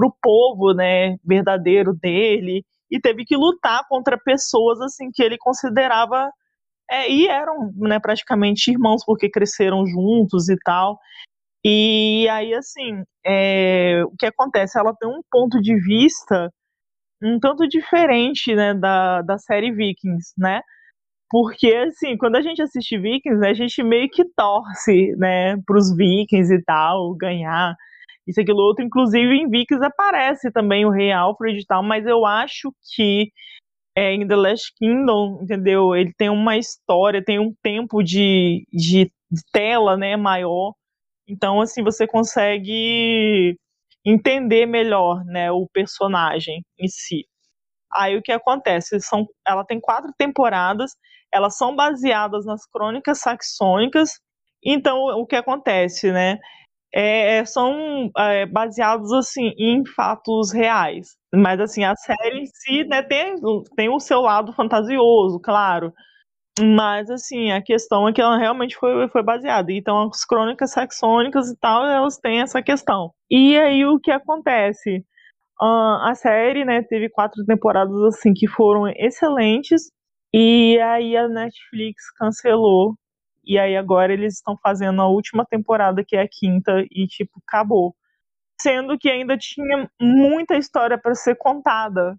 [0.01, 6.29] o povo, né, verdadeiro dele e teve que lutar contra pessoas assim que ele considerava
[6.89, 10.99] é, e eram né, praticamente irmãos porque cresceram juntos e tal.
[11.63, 14.79] E aí, assim, é, o que acontece?
[14.79, 16.51] Ela tem um ponto de vista
[17.23, 20.61] um tanto diferente, né, da, da série Vikings, né?
[21.29, 25.95] Porque, assim, quando a gente assiste Vikings, né, a gente meio que torce, né, pros
[25.95, 27.75] Vikings e tal, ganhar
[28.27, 28.83] isso, aquilo, outro.
[28.85, 33.31] Inclusive, em Vikings aparece também o Rei Alfred e tal, mas eu acho que
[33.95, 35.95] é, em The Last Kingdom, entendeu?
[35.95, 39.11] Ele tem uma história, tem um tempo de, de
[39.53, 40.73] tela, né, maior,
[41.31, 43.57] então, assim, você consegue
[44.05, 47.25] entender melhor, né, o personagem em si.
[47.93, 48.99] Aí o que acontece?
[49.01, 50.91] São, ela tem quatro temporadas,
[51.33, 54.11] elas são baseadas nas crônicas saxônicas.
[54.65, 56.37] Então, o que acontece, né?
[56.93, 61.09] É, é são é, baseados assim em fatos reais.
[61.33, 63.35] Mas assim, a série em si né, tem,
[63.77, 65.93] tem o seu lado fantasioso, claro.
[66.59, 69.71] Mas, assim, a questão é que ela realmente foi, foi baseada.
[69.71, 73.11] Então, as crônicas saxônicas e tal, elas têm essa questão.
[73.29, 75.03] E aí, o que acontece?
[75.61, 79.91] Uh, a série, né, teve quatro temporadas assim que foram excelentes
[80.33, 82.95] e aí a Netflix cancelou
[83.45, 87.31] e aí agora eles estão fazendo a última temporada que é a quinta e tipo
[87.47, 87.95] acabou,
[88.61, 92.15] sendo que ainda tinha muita história para ser contada,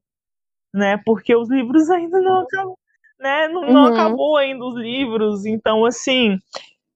[0.74, 0.98] né?
[1.04, 2.74] Porque os livros ainda não acabam,
[3.22, 3.48] né?
[3.48, 3.86] Não, não Uhum.
[3.86, 6.38] acabou ainda os livros, então assim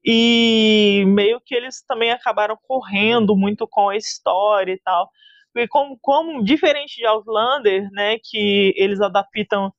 [0.05, 5.11] e meio que eles também acabaram correndo muito com a história e tal.
[5.53, 9.73] Porque como, como diferente de Outlander, né, que eles adaptam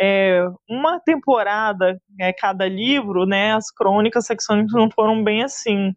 [0.00, 5.94] é, uma temporada é, cada livro, né, as crônicas saxônicas não foram bem assim.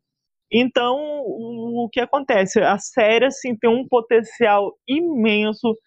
[0.51, 2.61] Então, o, o que acontece?
[2.61, 5.77] A série assim tem um potencial imenso.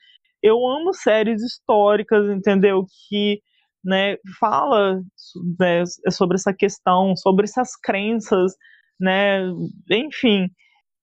[0.43, 2.85] Eu amo séries históricas, entendeu?
[3.09, 3.41] Que
[3.85, 5.03] né, fala
[5.61, 8.55] né, sobre essa questão, sobre essas crenças,
[8.99, 9.41] né,
[9.91, 10.49] enfim.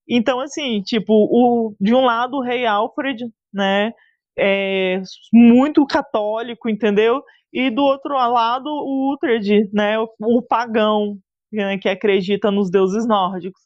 [0.09, 3.91] Então, assim, tipo, o, de um lado o rei Alfred, né,
[4.37, 5.01] é
[5.33, 7.23] muito católico, entendeu?
[7.53, 11.17] E do outro lado o Uhtred, né, o, o pagão,
[11.51, 13.61] né, que acredita nos deuses nórdicos.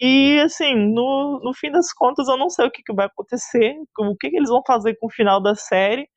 [0.00, 3.76] E, assim, no, no fim das contas, eu não sei o que, que vai acontecer,
[3.98, 6.08] o que, que eles vão fazer com o final da série,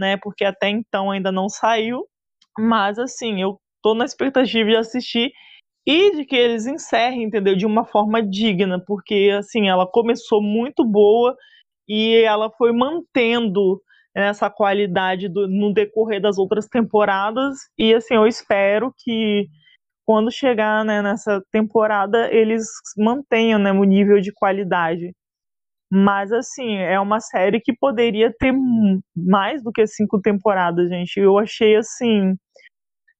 [0.00, 0.16] né?
[0.16, 2.06] Porque até então ainda não saiu.
[2.58, 5.30] Mas assim, eu tô na expectativa de assistir
[5.86, 7.56] e de que eles encerrem, entendeu?
[7.56, 11.36] De uma forma digna, porque assim, ela começou muito boa
[11.88, 13.80] e ela foi mantendo
[14.14, 17.58] essa qualidade do, no decorrer das outras temporadas.
[17.78, 19.48] E assim, eu espero que
[20.06, 25.12] quando chegar né, nessa temporada eles mantenham né, o nível de qualidade.
[25.90, 28.52] Mas, assim, é uma série que poderia ter
[29.16, 31.18] mais do que cinco temporadas, gente.
[31.18, 32.36] Eu achei, assim,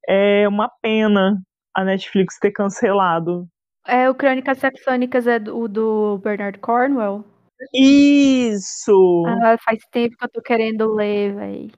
[0.09, 1.37] é uma pena
[1.75, 3.49] a Netflix ter cancelado.
[3.87, 7.25] É, o Crônicas Saxônicas é do, do Bernard Cornwell.
[7.75, 9.25] Isso!
[9.27, 11.71] Ah, faz tempo que eu tô querendo ler, velho.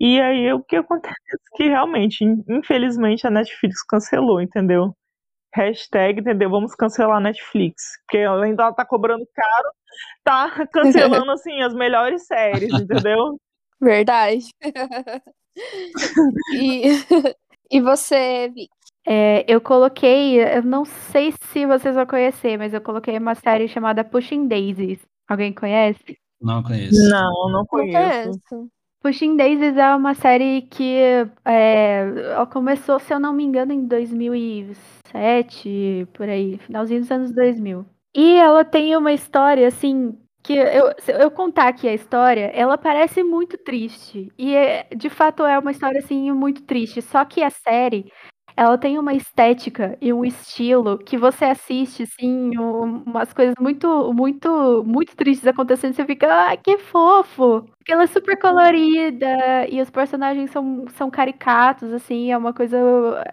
[0.00, 1.14] E aí, o que acontece?
[1.56, 4.94] Que realmente, infelizmente, a Netflix cancelou, entendeu?
[5.54, 6.50] Hashtag, entendeu?
[6.50, 7.82] Vamos cancelar a Netflix.
[8.02, 9.68] Porque além dela tá cobrando caro,
[10.24, 13.38] tá cancelando, assim, as melhores séries, entendeu?
[13.80, 14.48] Verdade.
[16.54, 16.82] e,
[17.70, 18.68] e você, Vi?
[19.10, 23.66] É, eu coloquei, eu não sei se vocês vão conhecer, mas eu coloquei uma série
[23.66, 25.00] chamada Pushing Daisies.
[25.26, 26.18] Alguém conhece?
[26.40, 27.08] Não conheço.
[27.08, 28.38] Não, não Não conheço.
[28.50, 28.70] conheço.
[29.00, 30.96] Pushing Daisies é uma série que
[31.44, 32.06] é,
[32.50, 37.86] começou, se eu não me engano, em 2007, por aí, finalzinho dos anos 2000.
[38.20, 40.12] E ela tem uma história, assim,
[40.42, 44.28] que eu, se eu contar aqui a história, ela parece muito triste.
[44.36, 47.00] E, é, de fato, é uma história, assim, muito triste.
[47.00, 48.10] Só que a série,
[48.56, 54.12] ela tem uma estética e um estilo que você assiste, assim, um- umas coisas muito,
[54.12, 55.94] muito, muito tristes acontecendo.
[55.94, 57.62] Você fica, ai, que fofo!
[57.78, 59.28] Porque ela é super colorida
[59.70, 62.76] e os personagens são, são caricatos, assim, é uma coisa.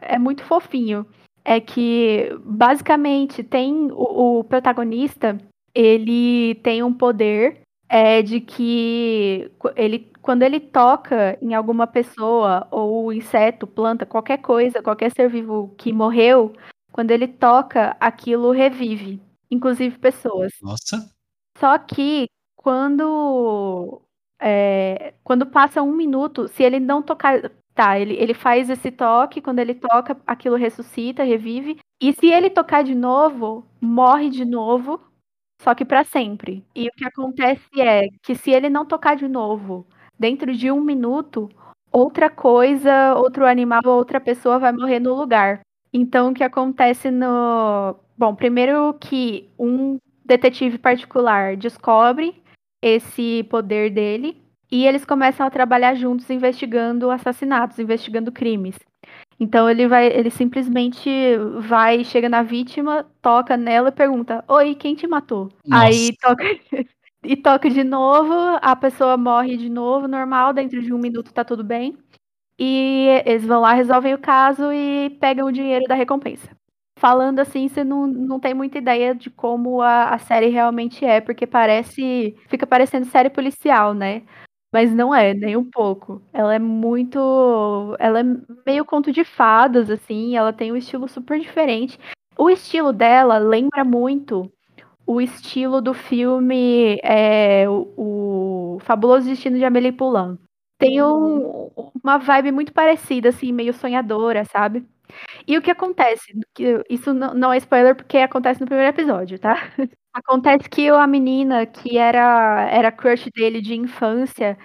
[0.02, 1.08] É muito fofinho.
[1.46, 5.38] É que, basicamente, tem o, o protagonista,
[5.76, 12.68] ele tem um poder é de que qu- ele, quando ele toca em alguma pessoa,
[12.72, 16.54] ou inseto, planta, qualquer coisa, qualquer ser vivo que morreu,
[16.92, 19.22] quando ele toca, aquilo revive,
[19.52, 20.52] inclusive pessoas.
[20.64, 20.98] Nossa,
[21.58, 24.02] Só que quando
[24.42, 29.42] é, quando passa um minuto, se ele não tocar, tá, ele, ele faz esse toque,
[29.42, 31.78] quando ele toca, aquilo ressuscita, revive.
[32.02, 35.00] E se ele tocar de novo, morre de novo,
[35.62, 36.66] só que para sempre.
[36.76, 40.82] E o que acontece é que se ele não tocar de novo, dentro de um
[40.82, 41.50] minuto,
[41.92, 45.62] outra coisa, outro animal, outra pessoa vai morrer no lugar.
[45.94, 47.96] Então, o que acontece no.
[48.18, 52.42] Bom, primeiro que um detetive particular descobre
[52.82, 58.76] esse poder dele e eles começam a trabalhar juntos investigando assassinatos, investigando crimes.
[59.40, 61.10] Então ele vai, ele simplesmente
[61.60, 65.50] vai, chega na vítima, toca nela e pergunta: "Oi, quem te matou?".
[65.66, 65.86] Nossa.
[65.86, 66.44] Aí toca
[67.24, 71.44] e toca de novo, a pessoa morre de novo, normal, dentro de um minuto tá
[71.44, 71.98] tudo bem.
[72.60, 76.50] E eles vão lá, resolvem o caso e pegam o dinheiro da recompensa.
[76.98, 81.20] Falando assim, você não, não tem muita ideia de como a, a série realmente é,
[81.20, 82.36] porque parece.
[82.48, 84.24] Fica parecendo série policial, né?
[84.76, 86.22] Mas não é, nem um pouco.
[86.34, 87.18] Ela é muito.
[87.98, 88.24] Ela é
[88.66, 90.36] meio conto de fadas, assim.
[90.36, 91.98] Ela tem um estilo super diferente.
[92.38, 94.52] O estilo dela lembra muito
[95.08, 100.38] o estilo do filme é, o, o Fabuloso Destino de Amélie Poulain.
[100.80, 101.72] Tem um-
[102.04, 104.86] uma vibe muito parecida, assim, meio sonhadora, sabe?
[105.48, 106.34] E o que acontece?
[106.90, 109.56] Isso não é spoiler porque acontece no primeiro episódio, tá?
[110.16, 114.58] Acontece que a menina que era, era crush dele de infância,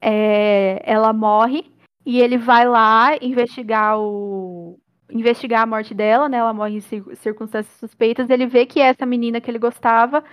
[0.00, 1.72] é, ela morre
[2.04, 6.38] e ele vai lá investigar o investigar a morte dela, né?
[6.38, 8.28] Ela morre em circunstâncias suspeitas.
[8.28, 10.24] Ele vê que é essa menina que ele gostava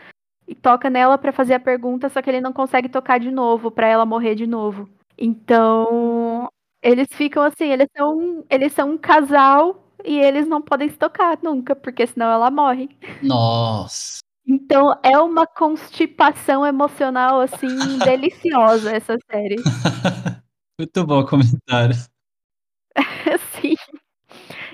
[0.47, 3.69] e toca nela para fazer a pergunta, só que ele não consegue tocar de novo
[3.69, 4.89] para ela morrer de novo.
[5.15, 6.49] Então,
[6.81, 11.37] eles ficam assim, eles são, eles são um casal e eles não podem se tocar
[11.43, 12.89] nunca, porque senão ela morre.
[13.21, 14.22] Nossa.
[14.45, 17.67] Então é uma constipação emocional assim
[18.03, 19.55] deliciosa essa série.
[20.79, 21.95] Muito bom o comentário.
[23.61, 23.75] Sim.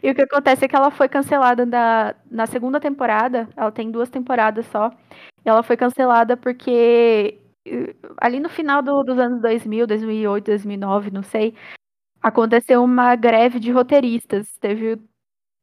[0.02, 3.50] E o que acontece é que ela foi cancelada na, na segunda temporada.
[3.56, 4.92] Ela tem duas temporadas só.
[5.46, 11.12] E ela foi cancelada porque eh, ali no final do, dos anos 2000, 2008, 2009,
[11.12, 11.54] não sei,
[12.22, 14.48] aconteceu uma greve de roteiristas.
[14.60, 15.00] Teve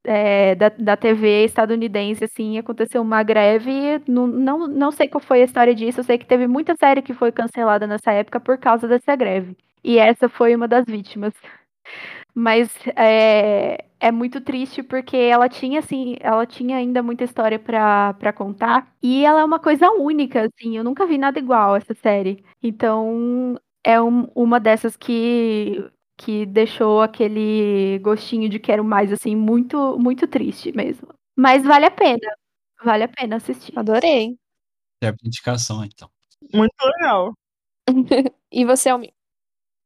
[0.07, 4.01] é, da, da TV estadunidense, assim, aconteceu uma greve.
[4.09, 6.01] Não, não, não sei qual foi a história disso.
[6.01, 9.57] Eu sei que teve muita série que foi cancelada nessa época por causa dessa greve.
[9.85, 11.35] E essa foi uma das vítimas.
[12.35, 18.33] Mas é, é muito triste porque ela tinha, assim, ela tinha ainda muita história para
[18.35, 18.93] contar.
[19.03, 20.77] E ela é uma coisa única, assim.
[20.77, 22.45] Eu nunca vi nada igual essa série.
[22.63, 25.85] Então, é um, uma dessas que
[26.17, 31.09] que deixou aquele gostinho de quero mais, assim, muito, muito triste mesmo.
[31.37, 32.27] Mas vale a pena.
[32.83, 33.79] Vale a pena assistir.
[33.79, 34.37] Adorei.
[35.03, 36.11] É a indicação, então.
[36.53, 37.35] Muito legal.
[38.51, 39.13] e você, Almir?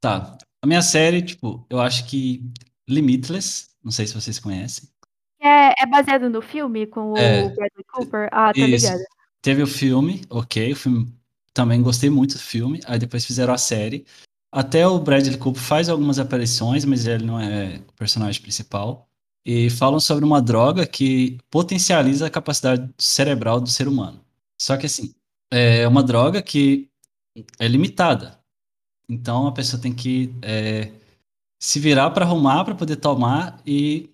[0.00, 0.38] Tá.
[0.62, 2.42] A minha série, tipo, eu acho que
[2.88, 4.88] Limitless, não sei se vocês conhecem.
[5.40, 8.28] É, é baseado no filme com é, o Bradley Cooper?
[8.30, 8.86] Ah, tá isso.
[8.86, 9.00] ligado.
[9.42, 11.20] Teve o filme, ok, o filme
[11.54, 14.04] também gostei muito do filme, aí depois fizeram a série.
[14.52, 19.08] Até o Bradley Cooper faz algumas aparições, mas ele não é o personagem principal.
[19.46, 24.20] E falam sobre uma droga que potencializa a capacidade cerebral do ser humano.
[24.60, 25.14] Só que assim,
[25.50, 26.90] é uma droga que
[27.58, 28.38] é limitada.
[29.08, 30.92] Então a pessoa tem que é,
[31.60, 34.10] se virar para arrumar para poder tomar e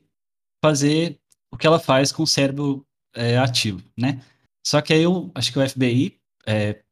[0.64, 1.18] fazer
[1.52, 2.84] o que ela faz com o cérebro
[3.14, 4.22] é, ativo, né?
[4.66, 6.82] Só que aí eu acho que o FBI é,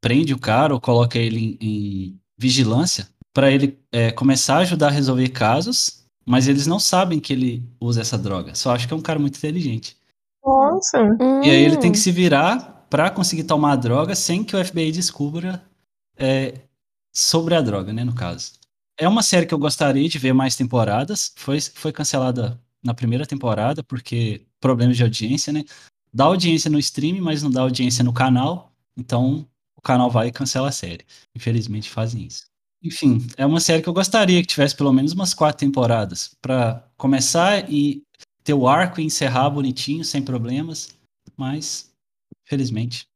[0.00, 4.88] prende o cara ou coloca ele em, em vigilância para ele é, começar a ajudar
[4.88, 8.54] a resolver casos, mas eles não sabem que ele usa essa droga.
[8.54, 9.96] Só acho que é um cara muito inteligente.
[10.44, 10.98] Nossa.
[11.42, 14.64] E aí ele tem que se virar para conseguir tomar a droga sem que o
[14.64, 15.62] FBI descubra
[16.16, 16.54] é,
[17.14, 18.52] sobre a droga, né, no caso.
[18.98, 21.32] É uma série que eu gostaria de ver mais temporadas.
[21.36, 25.64] Foi, foi cancelada na primeira temporada porque problemas de audiência, né?
[26.12, 28.72] Dá audiência no stream, mas não dá audiência no canal.
[28.96, 29.46] Então
[29.78, 31.04] o canal vai e cancela a série.
[31.34, 32.46] Infelizmente fazem isso.
[32.82, 36.84] Enfim, é uma série que eu gostaria que tivesse pelo menos umas quatro temporadas para
[36.96, 38.02] começar e
[38.44, 40.96] ter o arco e encerrar bonitinho, sem problemas,
[41.36, 41.92] mas
[42.46, 43.06] infelizmente.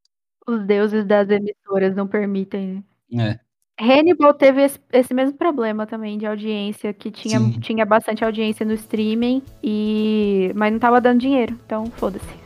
[0.47, 2.85] Os deuses das emissoras não permitem.
[3.17, 3.39] É.
[3.81, 8.75] Hannibal teve esse, esse, mesmo problema também de audiência, que tinha, tinha bastante audiência no
[8.75, 12.43] streaming, e mas não tava dando dinheiro, então foda-se.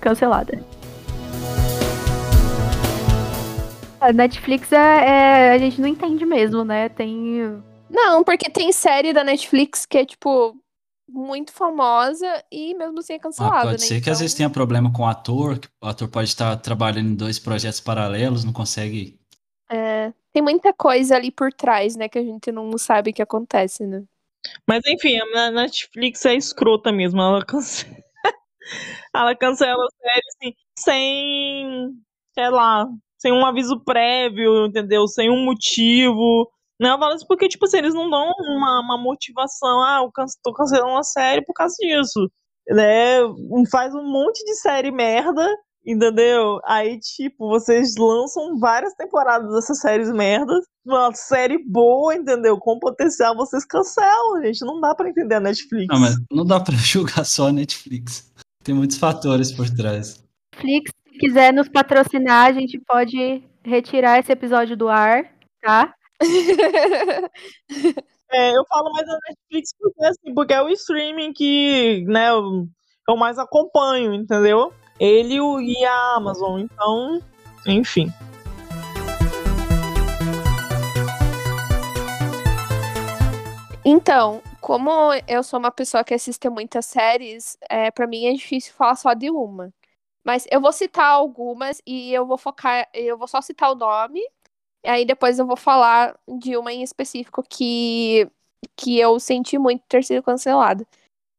[0.00, 0.62] Cancelada.
[4.00, 6.88] A Netflix é, é, a gente não entende mesmo, né?
[6.88, 7.62] Tem.
[7.90, 10.56] Não, porque tem série da Netflix que é, tipo,
[11.08, 13.56] muito famosa e mesmo assim é cancelada.
[13.56, 13.78] Ah, pode né?
[13.78, 14.04] ser então...
[14.04, 17.14] que às vezes tenha problema com o ator, que o ator pode estar trabalhando em
[17.14, 19.18] dois projetos paralelos, não consegue.
[19.70, 23.22] É, tem muita coisa ali por trás, né, que a gente não sabe o que
[23.22, 24.04] acontece, né?
[24.66, 27.96] Mas enfim, a Netflix é escrota mesmo, ela cancela,
[29.14, 32.02] ela cancela a série assim, sem,
[32.34, 32.86] sei lá,
[33.18, 35.06] sem um aviso prévio, entendeu?
[35.06, 36.48] Sem um motivo.
[36.80, 40.26] Não, eu falo isso porque, tipo assim, eles não dão uma, uma motivação, ah, eu
[40.42, 42.30] tô cancelando uma série por causa disso.
[42.68, 43.18] Né?
[43.70, 45.44] Faz um monte de série merda,
[45.84, 46.60] entendeu?
[46.64, 52.56] Aí, tipo, vocês lançam várias temporadas dessas séries merdas, uma série boa, entendeu?
[52.58, 54.64] Com potencial, vocês cancelam, gente.
[54.64, 55.86] Não dá para entender a Netflix.
[55.88, 58.30] Não, mas não dá pra julgar só a Netflix.
[58.62, 60.22] Tem muitos fatores por trás.
[60.54, 65.92] Netflix quiser nos patrocinar, a gente pode retirar esse episódio do ar, tá?
[68.32, 72.66] é, eu falo mais da Netflix porque, assim, porque é o streaming que, né, eu,
[73.08, 74.72] eu mais acompanho, entendeu?
[74.98, 77.20] Ele e a Amazon, então,
[77.66, 78.12] enfim.
[83.84, 84.90] Então, como
[85.26, 89.14] eu sou uma pessoa que assiste muitas séries, é, para mim é difícil falar só
[89.14, 89.72] de uma.
[90.28, 94.20] Mas eu vou citar algumas e eu vou focar, eu vou só citar o nome,
[94.84, 98.30] e aí depois eu vou falar de uma em específico que,
[98.76, 100.86] que eu senti muito ter sido cancelada.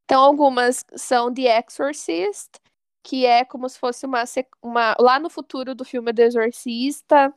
[0.06, 2.60] Então, algumas são The Exorcist,
[3.06, 4.24] que é como se fosse uma,
[4.60, 7.32] uma lá no futuro do filme do Exorcista.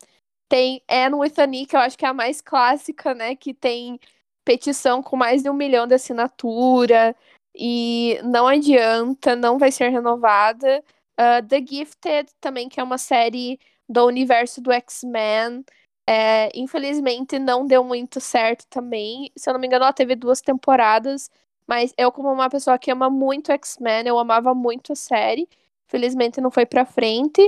[0.48, 3.36] Tem Anne with a que eu acho que é a mais clássica, né?
[3.36, 4.00] Que tem
[4.42, 7.14] petição com mais de um milhão de assinatura
[7.54, 10.82] e não adianta, não vai ser renovada.
[11.18, 13.58] Uh, The Gifted também, que é uma série
[13.88, 15.64] do universo do X-Men.
[16.08, 19.30] É, infelizmente não deu muito certo também.
[19.36, 21.30] Se eu não me engano, ela teve duas temporadas.
[21.66, 25.48] Mas eu, como uma pessoa que ama muito X-Men, eu amava muito a série.
[25.86, 27.42] Felizmente não foi pra frente.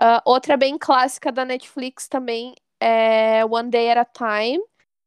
[0.00, 4.62] Uh, outra bem clássica da Netflix também é One Day at a Time.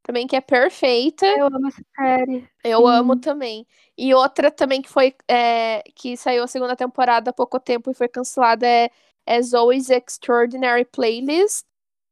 [0.05, 1.25] Também que é perfeita.
[1.25, 2.47] Eu amo essa série.
[2.63, 2.87] Eu Sim.
[2.87, 3.65] amo também.
[3.97, 5.15] E outra também que foi.
[5.27, 8.89] É, que saiu a segunda temporada há pouco tempo e foi cancelada é,
[9.25, 11.65] é Zoe's Extraordinary Playlist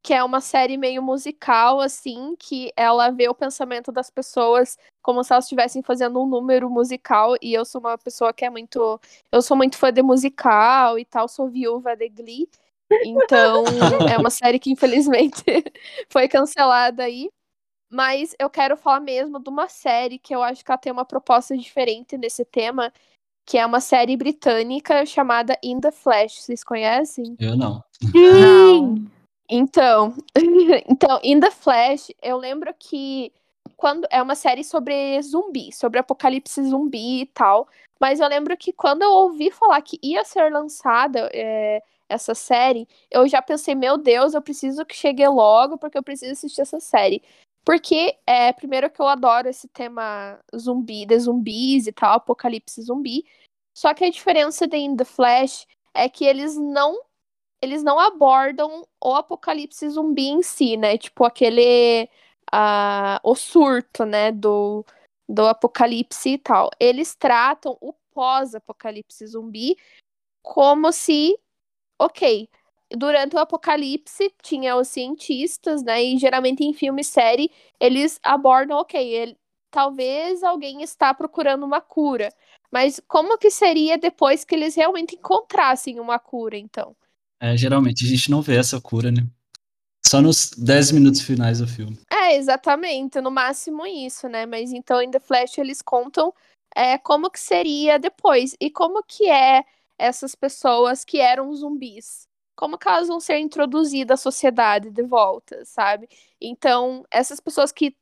[0.04, 5.24] que é uma série meio musical, assim, que ela vê o pensamento das pessoas como
[5.24, 9.00] se elas estivessem fazendo um número musical, e eu sou uma pessoa que é muito.
[9.32, 12.50] Eu sou muito fã de musical e tal, sou viúva de Glee.
[13.06, 13.64] Então,
[14.14, 15.44] é uma série que infelizmente
[16.10, 17.30] foi cancelada aí.
[17.94, 21.06] Mas eu quero falar mesmo de uma série que eu acho que ela tem uma
[21.06, 22.92] proposta diferente nesse tema,
[23.46, 26.40] que é uma série britânica chamada In the Flash.
[26.40, 27.36] Vocês conhecem?
[27.40, 27.84] Eu não.
[28.12, 29.08] Sim!
[29.48, 30.16] Então,
[30.90, 33.32] então, In the Flash, eu lembro que
[33.78, 37.68] quando é uma série sobre zumbi, sobre apocalipse zumbi e tal.
[38.00, 42.88] Mas eu lembro que quando eu ouvi falar que ia ser lançada é, essa série,
[43.12, 46.80] eu já pensei, meu Deus, eu preciso que chegue logo, porque eu preciso assistir essa
[46.80, 47.22] série.
[47.66, 53.26] Porque, é, primeiro que eu adoro esse tema zumbi, de zumbis e tal, apocalipse zumbi.
[53.74, 57.00] Só que a diferença de The Flash é que eles não
[57.62, 60.98] eles não abordam o apocalipse zumbi em si, né?
[60.98, 62.10] Tipo aquele
[62.54, 64.86] uh, o surto, né, do,
[65.30, 66.70] do apocalipse e tal.
[66.80, 69.78] Eles tratam o pós-apocalipse zumbi
[70.42, 71.38] como se,
[71.98, 72.50] ok,
[72.96, 76.04] durante o apocalipse tinha os cientistas, né?
[76.04, 79.38] E geralmente em filme e série eles abordam, ok, ele,
[79.72, 82.30] talvez alguém está procurando uma cura.
[82.72, 86.96] Mas como que seria depois que eles realmente encontrassem uma cura, então?
[87.40, 89.28] É, geralmente a gente não vê essa cura, né?
[90.06, 91.98] Só nos 10 minutos finais do filme.
[92.12, 94.46] É, exatamente, no máximo isso, né?
[94.46, 96.34] Mas então em The Flash eles contam
[96.76, 99.64] é, como que seria depois e como que é
[99.98, 102.28] essas pessoas que eram zumbis.
[102.56, 106.08] Como que elas vão ser introduzidas à sociedade de volta, sabe?
[106.40, 107.96] Então, essas pessoas que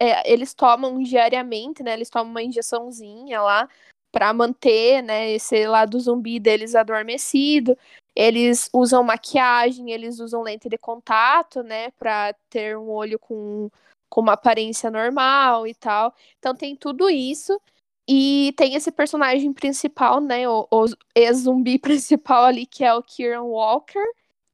[0.00, 1.92] é, eles tomam diariamente, né?
[1.92, 3.68] Eles tomam uma injeçãozinha lá
[4.14, 7.76] para manter, né, esse lado zumbi deles adormecido.
[8.14, 13.68] Eles usam maquiagem, eles usam lente de contato, né, para ter um olho com,
[14.08, 16.14] com uma aparência normal e tal.
[16.38, 17.60] Então tem tudo isso.
[18.08, 20.84] E tem esse personagem principal, né, o, o
[21.14, 24.04] ex-zumbi principal ali, que é o Kieran Walker.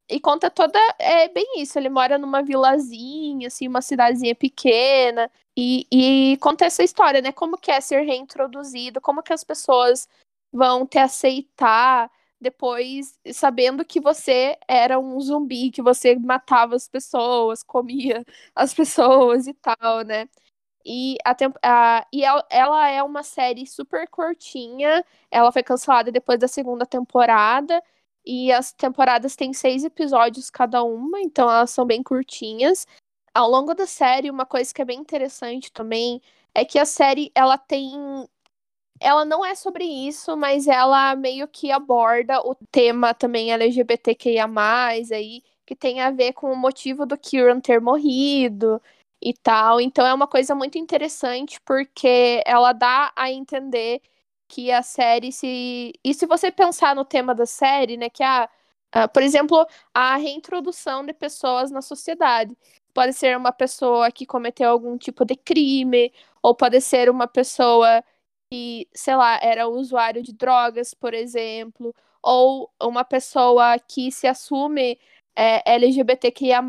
[0.08, 0.78] E conta toda.
[0.98, 1.78] É bem isso.
[1.78, 5.30] Ele mora numa vilazinha, assim, uma cidadezinha pequena.
[5.56, 7.32] E, e conta essa história, né?
[7.32, 10.08] Como que é ser reintroduzido, como que as pessoas
[10.52, 17.62] vão te aceitar depois, sabendo que você era um zumbi, que você matava as pessoas,
[17.62, 18.24] comia
[18.54, 20.28] as pessoas e tal, né?
[20.84, 25.04] E, a, a, e ela é uma série super curtinha.
[25.30, 27.82] Ela foi cancelada depois da segunda temporada.
[28.24, 32.86] E as temporadas têm seis episódios cada uma, então elas são bem curtinhas.
[33.34, 36.20] Ao longo da série, uma coisa que é bem interessante também
[36.54, 38.28] é que a série ela tem
[39.00, 44.46] ela não é sobre isso, mas ela meio que aborda o tema também LGBTQIA+,
[45.12, 48.80] aí, que tem a ver com o motivo do Kieran ter morrido
[49.22, 49.80] e tal.
[49.80, 54.00] Então é uma coisa muito interessante porque ela dá a entender
[54.48, 55.92] que a série se.
[56.04, 58.10] E se você pensar no tema da série, né?
[58.10, 58.48] Que a.
[59.14, 62.56] Por exemplo, a reintrodução de pessoas na sociedade.
[62.92, 66.12] Pode ser uma pessoa que cometeu algum tipo de crime,
[66.42, 68.02] ou pode ser uma pessoa
[68.50, 74.98] que, sei lá, era usuário de drogas, por exemplo, ou uma pessoa que se assume
[75.36, 76.62] é, LGBTQIA+,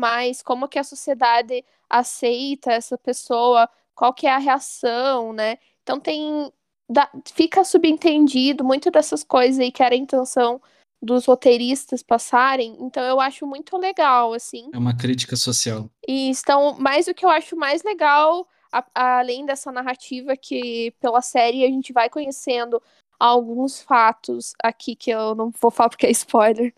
[0.44, 5.58] como que a sociedade aceita essa pessoa, qual que é a reação, né?
[5.82, 6.50] Então tem
[6.88, 10.60] dá, fica subentendido muito dessas coisas aí que era a intenção
[11.02, 14.70] dos roteiristas passarem, então eu acho muito legal, assim.
[14.72, 15.90] É uma crítica social.
[16.06, 20.94] E então, mais o que eu acho mais legal, a, a, além dessa narrativa que
[21.00, 22.80] pela série a gente vai conhecendo
[23.18, 26.72] alguns fatos aqui que eu não vou falar porque é spoiler,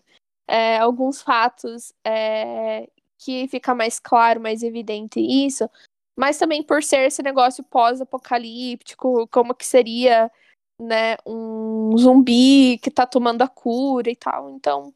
[0.47, 5.69] é, alguns fatos é, que fica mais claro, mais evidente isso,
[6.15, 10.31] mas também por ser esse negócio pós-apocalíptico, como que seria
[10.79, 14.49] né, um zumbi que tá tomando a cura e tal.
[14.51, 14.93] Então,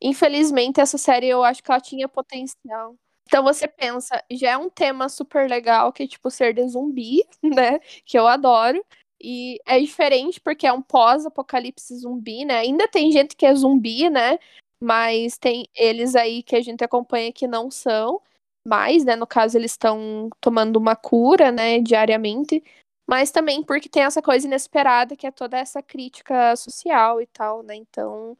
[0.00, 2.96] infelizmente, essa série eu acho que ela tinha potencial.
[3.26, 7.24] Então você pensa, já é um tema super legal, que é tipo ser de zumbi,
[7.42, 7.78] né?
[8.04, 8.84] Que eu adoro.
[9.20, 12.58] E é diferente porque é um pós-apocalipse zumbi, né?
[12.58, 14.38] Ainda tem gente que é zumbi, né?
[14.84, 18.20] Mas tem eles aí que a gente acompanha que não são
[18.66, 19.16] mais, né?
[19.16, 22.62] No caso, eles estão tomando uma cura, né, diariamente.
[23.08, 27.62] Mas também porque tem essa coisa inesperada que é toda essa crítica social e tal,
[27.62, 27.74] né?
[27.76, 28.36] Então,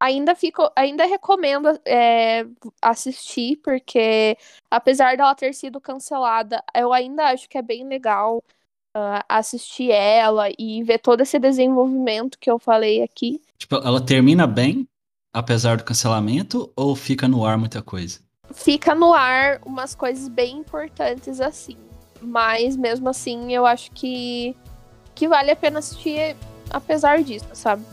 [0.00, 2.46] ainda fico, ainda recomendo é,
[2.80, 4.36] assistir, porque
[4.70, 8.38] apesar dela ter sido cancelada, eu ainda acho que é bem legal
[8.96, 13.42] uh, assistir ela e ver todo esse desenvolvimento que eu falei aqui.
[13.56, 14.86] Tipo, ela termina bem,
[15.32, 18.20] apesar do cancelamento, ou fica no ar muita coisa?
[18.52, 21.76] Fica no ar umas coisas bem importantes assim.
[22.20, 24.56] Mas mesmo assim, eu acho que,
[25.14, 26.36] que vale a pena assistir
[26.70, 27.84] apesar disso, sabe?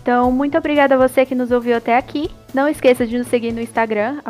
[0.00, 2.30] Então, muito obrigada a você que nos ouviu até aqui.
[2.54, 4.22] Não esqueça de nos seguir no Instagram,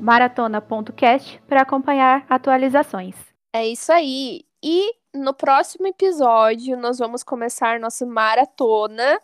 [0.00, 3.16] maratona.cast, para acompanhar atualizações.
[3.52, 4.42] É isso aí.
[4.62, 9.20] E no próximo episódio, nós vamos começar nossa maratona.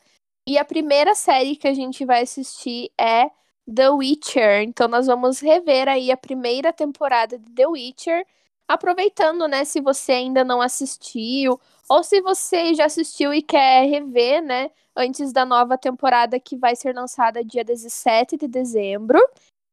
[0.46, 3.30] E a primeira série que a gente vai assistir é
[3.72, 4.62] The Witcher.
[4.62, 8.26] Então, nós vamos rever aí a primeira temporada de The Witcher.
[8.68, 14.42] Aproveitando, né, se você ainda não assistiu, ou se você já assistiu e quer rever,
[14.42, 19.18] né, antes da nova temporada que vai ser lançada dia 17 de dezembro.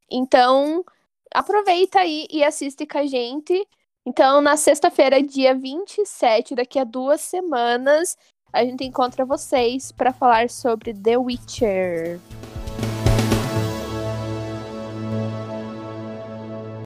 [0.09, 0.83] Então,
[1.33, 3.67] aproveita aí e assiste com a gente.
[4.09, 8.17] Então, na sexta-feira, dia 27, daqui a duas semanas,
[8.53, 12.17] a gente encontra vocês para falar sobre The Witcher.